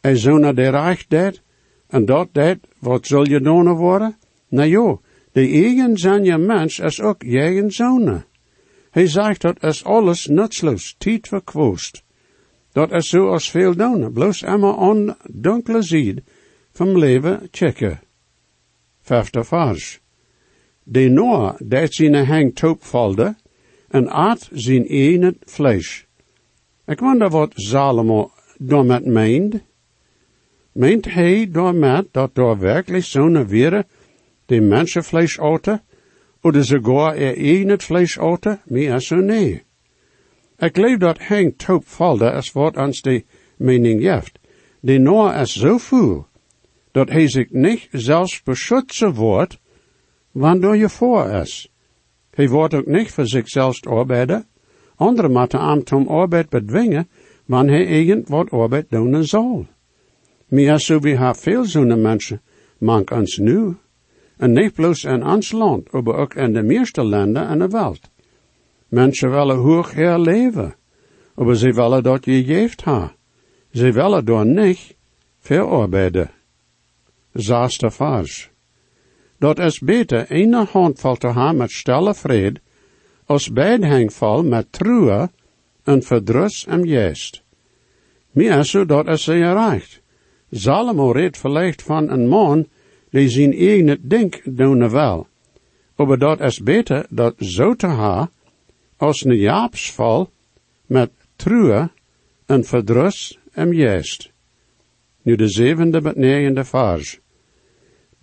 en 0.00 0.16
zo 0.16 0.38
naar 0.38 0.54
de 0.54 0.68
recht 0.68 1.10
deed, 1.10 1.42
en 1.88 2.04
dat 2.04 2.28
deed, 2.32 2.58
wat 2.78 3.06
zul 3.06 3.28
je 3.28 3.40
doen 3.40 3.72
worden? 3.74 4.16
Nou 4.48 4.68
jo, 4.68 5.00
de 5.32 5.40
eigenzinnige 5.40 6.38
mens 6.38 6.78
is 6.78 7.00
ook 7.00 7.22
jegen 7.22 7.70
zonen. 7.70 8.24
Hij 8.90 9.06
zegt 9.06 9.40
dat 9.40 9.62
is 9.62 9.84
alles 9.84 10.26
nutsloos, 10.26 10.94
tijd 10.98 11.28
verkwoost. 11.28 12.02
Dat 12.72 12.92
is 12.92 13.08
zo 13.08 13.28
als 13.28 13.50
veel 13.50 13.76
doen, 13.76 14.12
bloos 14.12 14.42
immer 14.42 14.76
on 14.76 15.14
dunkle 15.30 15.82
ziet, 15.82 16.20
van 16.72 16.98
leven 16.98 17.48
checken. 17.50 18.00
Vijfde 19.02 19.44
vers. 19.44 20.00
De 20.82 21.08
Noah 21.08 21.54
dat 21.58 21.92
zijn 21.92 22.26
hang 22.26 22.76
valde 22.78 23.36
en 23.92 24.08
at 24.08 24.48
zijn 24.52 24.84
ene 24.84 25.34
vlees. 25.44 26.06
Ik 26.86 26.98
wonder 26.98 27.30
wat 27.30 27.52
Salomo 27.54 28.30
daarmet 28.58 29.04
meent. 29.04 29.60
Meent 30.72 31.12
hij 31.12 31.48
daarmet 31.50 32.08
dat 32.10 32.34
door 32.34 32.58
werkelijk 32.58 33.04
zo'n 33.04 33.46
weren 33.46 33.86
de 34.46 34.60
mensenvlees 34.60 35.38
eten, 35.38 35.82
of 36.40 36.54
sogar 36.60 37.16
er 37.16 37.36
ene 37.36 37.78
vlees 37.78 38.16
eten? 38.16 38.60
Meer 38.64 39.00
zo 39.00 39.16
nee. 39.16 39.62
Ik 40.58 40.76
leef 40.76 40.98
dat 40.98 41.18
hang 41.18 41.54
valde 41.84 42.32
als 42.32 42.52
wat 42.52 42.76
ons 42.76 43.02
de 43.02 43.24
mening 43.56 44.02
jeft. 44.02 44.38
De 44.80 44.98
Noah 44.98 45.40
is 45.40 45.52
zo 45.52 45.78
voel 45.78 46.26
dat 46.90 47.08
hij 47.08 47.28
zich 47.28 47.50
niet 47.50 47.88
zelfs 47.90 48.42
beschützen 48.42 49.14
wordt, 49.14 49.58
wanneer 50.30 50.76
je 50.76 50.88
voor 50.88 51.30
is. 51.30 51.71
Hij 52.34 52.48
wordt 52.48 52.74
ook 52.74 52.86
niet 52.86 53.10
voor 53.10 53.26
zichzelf 53.26 53.86
arbeiden, 53.86 54.46
andere 54.96 55.28
moeten 55.28 55.60
hem 55.60 55.82
om 55.94 56.08
arbeid 56.08 56.48
bedwingen, 56.48 57.08
wanneer 57.46 57.86
hij 57.86 58.06
irgend 58.06 58.28
wat 58.28 58.50
arbeid 58.50 58.90
doen 58.90 59.24
zal. 59.24 59.66
Meer 60.48 60.78
zo 60.78 60.98
wie 60.98 61.16
haar 61.16 61.36
veel 61.36 61.64
zo'n 61.64 62.00
mensen, 62.00 62.40
mank 62.78 63.10
ons 63.10 63.36
nu, 63.36 63.76
en 64.36 64.52
niet 64.52 64.74
bloos 64.74 65.04
in 65.04 65.26
ons 65.26 65.52
land, 65.52 65.92
maar 65.92 66.14
ook 66.14 66.34
in 66.34 66.52
de 66.52 66.62
meeste 66.62 67.02
landen 67.02 67.48
in 67.48 67.58
de 67.58 67.68
wereld. 67.68 68.10
Mensen 68.88 69.30
willen 69.30 69.56
hoog 69.56 69.92
herleven, 69.92 70.74
maar 71.34 71.54
ze 71.54 71.72
willen 71.72 72.02
dat 72.02 72.24
je 72.24 72.44
geeft 72.44 72.82
haar. 72.82 73.14
Ze 73.72 73.92
willen 73.92 74.24
door 74.24 74.46
niet 74.46 74.96
verarbeiden 75.38 76.30
zaaste 77.32 77.90
vers. 77.90 78.51
Dat 79.42 79.58
is 79.58 79.78
beter 79.78 80.26
een 80.28 80.52
handvol 80.52 81.16
te 81.16 81.26
hebben 81.26 81.56
met 81.56 81.70
stille 81.70 82.14
vrede, 82.14 82.60
als 83.26 83.52
beidhangval 83.52 84.44
met 84.44 84.72
truhe 84.72 85.30
en 85.84 86.02
verdrus 86.02 86.66
en 86.66 86.86
geest. 86.86 87.42
Meer 88.30 88.64
zo 88.64 88.86
dat 88.86 89.06
is 89.08 89.22
ze 89.22 89.32
erreicht. 89.32 90.00
Salomo 90.50 91.10
redt 91.10 91.38
vielleicht 91.38 91.82
van 91.82 92.10
een 92.10 92.28
man 92.28 92.66
die 93.10 93.28
zijn 93.28 93.52
eigen 93.52 94.08
denk 94.08 94.40
doen 94.44 94.90
wel. 94.90 95.26
Maar 95.96 96.18
dat 96.18 96.40
is 96.40 96.62
beter 96.62 97.06
dat 97.08 97.34
zo 97.38 97.74
te 97.74 97.86
hebben, 97.86 98.30
als 98.96 99.24
een 99.24 99.36
jaapsval 99.36 100.30
met 100.86 101.10
truhe 101.36 101.90
en 102.46 102.64
verdrus 102.64 103.38
en 103.52 103.74
geest. 103.74 104.30
Nu 105.22 105.36
de 105.36 105.48
zevende 105.48 106.00
met 106.00 106.16
negende 106.16 106.64
vers. 106.64 107.21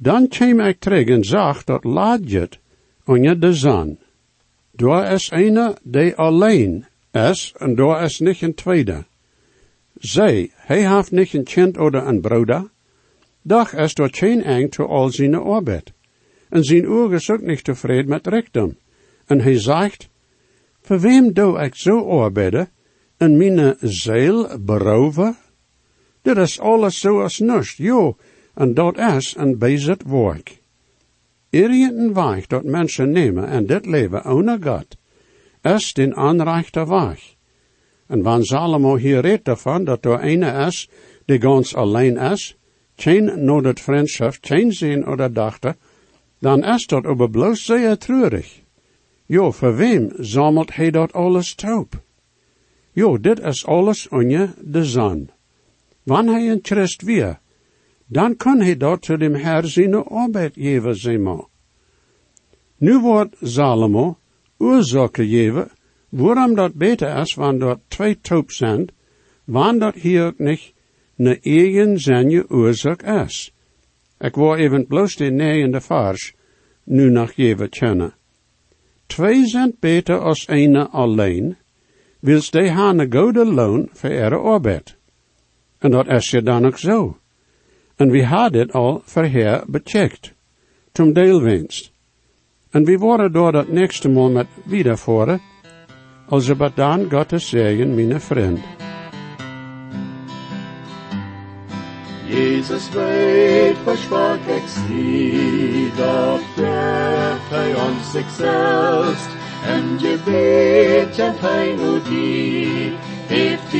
Dan 0.02 0.28
kwam 0.28 0.60
ik 0.60 0.80
terug 0.80 1.08
en 1.08 1.24
zag 1.24 1.64
dat 1.64 1.84
laadjet 1.84 2.60
onder 3.06 3.40
de 3.40 3.54
zon. 3.54 4.00
Daar 4.72 5.12
is 5.12 5.32
een 5.32 5.76
die 5.84 6.16
alleen 6.16 6.86
is 7.12 7.54
en 7.58 7.76
daar 7.76 8.04
is 8.04 8.20
niet 8.20 8.42
een 8.42 8.54
tweede. 8.54 9.06
Zij, 9.98 10.52
hij 10.56 10.96
heeft 10.96 11.12
niet 11.12 11.34
een 11.34 11.44
kind 11.44 11.78
oder 11.78 12.08
een 12.08 12.22
broeder, 12.22 12.70
Doch 13.42 13.74
is 13.74 13.94
dort 13.94 14.18
geen 14.18 14.44
eind 14.44 14.72
to 14.72 14.86
al 14.86 15.10
zijn 15.10 15.36
arbeid. 15.36 15.94
En 16.50 16.64
zijn 16.64 16.88
ogen 16.88 17.16
is 17.16 17.30
ook 17.30 17.42
niet 17.42 17.64
tevreden 17.64 18.10
met 18.10 18.28
rechtdom. 18.28 18.78
En 19.26 19.42
hij 19.42 19.60
zegt, 19.60 20.10
voor 20.82 21.00
wem 21.00 21.34
doe 21.34 21.60
ik 21.60 21.76
zo 21.76 22.22
arbeiden 22.22 22.70
en 23.18 23.38
mijn 23.38 23.76
ziel 23.80 24.60
beroven? 24.60 25.38
Dit 26.22 26.38
is 26.38 26.60
alles 26.60 27.00
zoals 27.00 27.40
nust, 27.40 27.78
jo, 27.78 28.18
en 28.60 28.74
dat 28.74 28.98
is 28.98 29.36
een 29.38 29.58
bezet 29.58 30.04
werk. 30.04 30.62
Iedereen 31.50 32.14
weg 32.14 32.48
dat 32.48 32.64
mensen 32.64 33.12
nemen 33.12 33.48
en 33.48 33.66
dit 33.66 33.86
leven 33.86 34.26
ohne 34.26 34.58
God, 34.62 34.98
is 35.62 35.94
den 35.94 36.16
aanrechte 36.16 36.88
weg. 36.88 37.36
En 38.08 38.22
wanneer 38.22 38.46
Salomo 38.46 38.96
hier 38.96 39.22
redt 39.22 39.46
daarvan 39.46 39.84
dat 39.84 40.06
er 40.06 40.20
ene 40.20 40.66
is 40.68 40.90
die 41.26 41.42
ganz 41.42 41.74
alleen 41.74 42.18
is, 42.18 42.58
geen 42.96 43.46
nodig 43.46 43.80
vriendschap, 43.80 44.36
geen 44.42 44.74
zin 44.74 45.08
oder 45.08 45.34
dachte, 45.34 45.76
dan 46.40 46.64
is 46.64 46.88
dat 46.88 47.06
aber 47.06 47.30
bloos 47.30 47.66
zeer 47.66 47.98
treurig. 47.98 48.62
Jo, 49.26 49.52
voor 49.52 49.76
wem 49.76 50.12
zamelt 50.18 50.76
hij 50.76 50.92
dat 50.92 51.14
alles 51.14 51.56
taub? 51.56 52.02
Jo, 52.92 53.20
dit 53.20 53.40
is 53.40 53.66
alles 53.66 54.08
onder 54.08 54.54
de 54.62 54.86
zon. 54.86 55.30
Wanneer 56.04 56.34
hij 56.34 56.50
een 56.50 56.60
Christ 56.62 57.02
weer, 57.02 57.40
dan 58.12 58.36
kan 58.36 58.62
hij 58.62 58.78
dat 58.78 59.06
zu 59.06 59.18
dem 59.18 59.36
Herr 59.36 59.68
zijn 59.68 59.94
arbeid 59.94 60.54
geven, 60.54 60.96
zeg 60.96 61.20
Nu 62.78 63.00
wordt 63.00 63.36
Salomo 63.42 64.18
oorzaken 64.58 65.28
geven, 65.28 65.72
waarom 66.10 66.56
dat 66.56 66.74
beter 66.74 67.18
is, 67.18 67.36
wanneer 67.36 67.60
dat 67.60 67.80
twee 67.88 68.20
taub 68.22 68.52
zijn, 68.52 68.88
wanneer 69.44 69.80
dat 69.80 69.96
hier 69.96 70.26
ook 70.26 70.40
niet 70.40 70.74
ne 71.16 71.40
eigen 71.40 72.00
zijn 72.00 72.50
oorzaak 72.50 73.02
is. 73.02 73.54
Ik 74.20 74.36
wil 74.36 74.56
even 74.56 74.88
bloos 74.88 75.16
de 75.16 75.32
negende 75.32 75.82
vers 75.82 76.34
nu 76.84 77.10
nog 77.10 77.32
even 77.36 77.70
kennen. 77.70 78.14
Twee 79.06 79.46
zijn 79.46 79.76
beter 79.80 80.20
als 80.20 80.48
ene 80.48 80.88
alleen, 80.88 81.58
wils 82.20 82.52
die 82.52 82.68
gaan 82.68 83.00
een 83.00 83.14
goede 83.14 83.46
loon 83.46 83.90
voor 83.94 84.10
ihre 84.10 84.38
arbeid. 84.38 84.96
En 85.78 85.92
dat 85.92 86.08
is 86.08 86.30
je 86.30 86.42
dan 86.42 86.66
ook 86.66 86.78
zo. 86.78 87.18
En 88.00 88.10
we 88.10 88.26
hadden 88.26 88.72
al 88.72 89.02
verheer 89.06 89.64
becheckt, 89.68 90.34
zum 90.94 91.14
deelwinst. 91.14 91.92
En 92.72 92.86
we 92.86 92.98
worden 92.98 93.32
door 93.32 93.52
dat 93.52 93.68
nächste 93.68 94.10
Mal 94.10 94.30
met 94.30 94.48
wiedervoeren, 94.64 95.42
als 96.28 96.46
je 96.46 96.72
dan 96.76 97.10
Gottes 97.10 97.50
zegen, 97.50 97.96
mijn 97.96 98.22
vriend. 98.22 98.60
Jesus 102.26 102.90
weet 102.90 103.78
ik 104.48 104.64
zie, 104.68 105.92
dat 105.96 106.42
hij 107.50 107.76
ons 107.76 108.16
en 109.66 110.00
je 110.00 110.18
weet 110.26 111.20
en 111.20 111.34
hij 111.38 111.76
nu 111.76 112.02
die, 112.10 112.94
heeft 113.28 113.72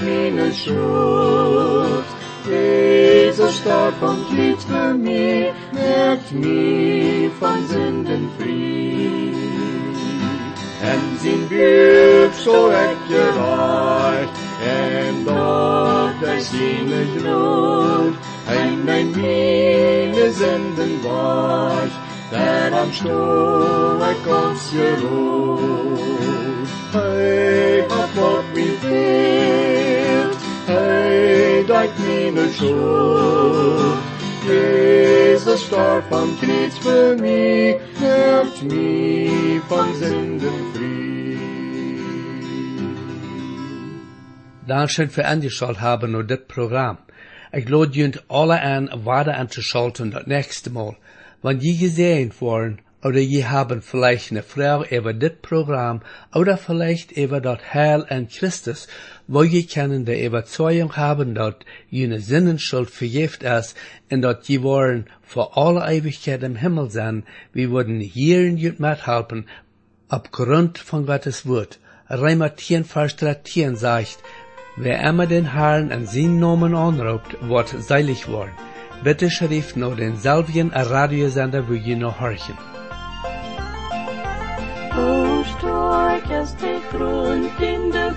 meine 0.00 0.52
schuld. 0.52 2.04
Jezus 2.48 3.58
starb 3.58 4.00
und 4.02 4.30
litt 4.36 4.62
für 4.62 4.94
merkt 5.72 6.32
mich 6.32 7.30
von 7.38 7.66
Sünden 7.68 8.30
frei. 8.36 9.34
En 10.82 11.00
zijn 11.20 11.48
buik 11.48 12.32
zo 12.32 12.70
je 13.08 13.32
waard, 13.36 14.28
en 14.64 15.24
dat 15.24 16.28
hij 16.28 16.40
zijn 16.40 17.06
groot, 17.16 18.14
en 18.46 18.84
mijn 18.84 19.10
mine 19.10 20.32
zenden 20.32 21.02
daar 22.30 22.72
am 22.72 22.92
stoel 22.92 24.00
ik 24.10 24.26
ons 24.26 24.70
gerood. 24.70 26.00
Hij 26.92 27.84
mij 28.54 28.74
veert, 28.80 29.49
hij 30.70 31.64
dat 31.66 31.92
mine 31.98 32.46
schuld, 32.56 33.98
Jezus 34.46 35.60
starb 35.66 36.12
am 36.12 36.30
Kreuz 36.40 36.74
für 36.84 37.16
mich, 37.24 37.76
macht 38.00 38.62
mich 38.62 39.60
von 39.68 39.88
Sünden 40.00 40.58
frei. 40.72 41.00
Dankeschön 44.66 45.10
für 45.10 45.24
angeschaut 45.24 45.80
haben 45.80 46.14
und 46.14 46.30
das 46.30 46.46
Programm. 46.46 46.98
Ich 47.52 47.68
lade 47.68 47.92
junt 47.98 48.22
alle 48.28 48.60
an, 48.60 48.88
weiter 49.04 49.36
anzuschalten 49.36 50.12
das 50.12 50.26
nächste 50.26 50.70
Mal. 50.70 50.96
Wenn 51.42 51.58
die 51.58 51.76
gesehen 51.76 52.32
worden, 52.40 52.80
oder 53.02 53.18
je 53.18 53.44
haben 53.44 53.80
vielleicht 53.82 54.30
eine 54.30 54.42
Frau 54.42 54.84
über 54.84 55.14
das 55.14 55.32
Programm, 55.40 56.02
oder 56.34 56.58
vielleicht 56.58 57.12
über 57.12 57.40
das 57.40 57.60
Heil 57.72 58.04
an 58.08 58.28
Christus, 58.28 58.88
wo 59.26 59.42
je 59.42 59.62
können 59.62 60.04
die 60.04 60.24
Überzeugung 60.24 60.96
haben, 60.96 61.34
dass 61.34 61.54
jene 61.88 62.20
Sinnenschuld 62.20 62.90
vergift 62.90 63.42
ist, 63.42 63.76
und 64.10 64.22
dass 64.22 64.46
je 64.48 64.62
wollen 64.62 65.06
vor 65.22 65.56
alle 65.56 65.90
Ewigkeit 65.90 66.42
im 66.42 66.56
Himmel 66.56 66.90
sein, 66.90 67.24
wir 67.52 67.70
würden 67.70 68.00
hier 68.00 68.40
in 68.42 68.58
jut 68.58 68.80
mithelfen, 68.80 69.46
aufgrund 70.08 70.78
von 70.78 71.06
Gottes 71.06 71.46
Wort. 71.46 71.78
Reimer 72.08 72.56
10, 72.56 72.84
Vers 72.84 73.16
13 73.16 73.76
sagt, 73.76 74.18
wer 74.76 75.00
immer 75.08 75.26
den 75.26 75.52
Herrn 75.52 75.92
an 75.92 76.06
seinen 76.06 76.40
Namen 76.40 76.74
anruft, 76.74 77.36
wird 77.40 77.68
seilig 77.68 78.28
worden. 78.28 78.50
Bitte 79.04 79.30
schrift 79.30 79.76
noch 79.76 79.96
den 79.96 80.16
selben 80.16 80.70
Radiosender, 80.72 81.66
wo 81.68 81.72
je 81.72 81.94
noch 81.94 82.20
horchen. 82.20 82.58
Is 86.40 86.54
de 86.54 86.78
grond 86.92 87.60
in 87.60 87.90
de 87.90 88.12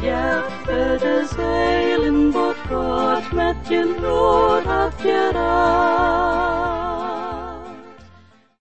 ja, 0.00 0.42
het 0.66 1.02
is 1.02 1.30
heilen 1.36 2.30
wat 2.30 2.56
God 2.68 3.32
met 3.32 3.56
je 3.68 3.96
nood 4.00 4.64
had 4.64 4.94
gedaan. 4.98 6.59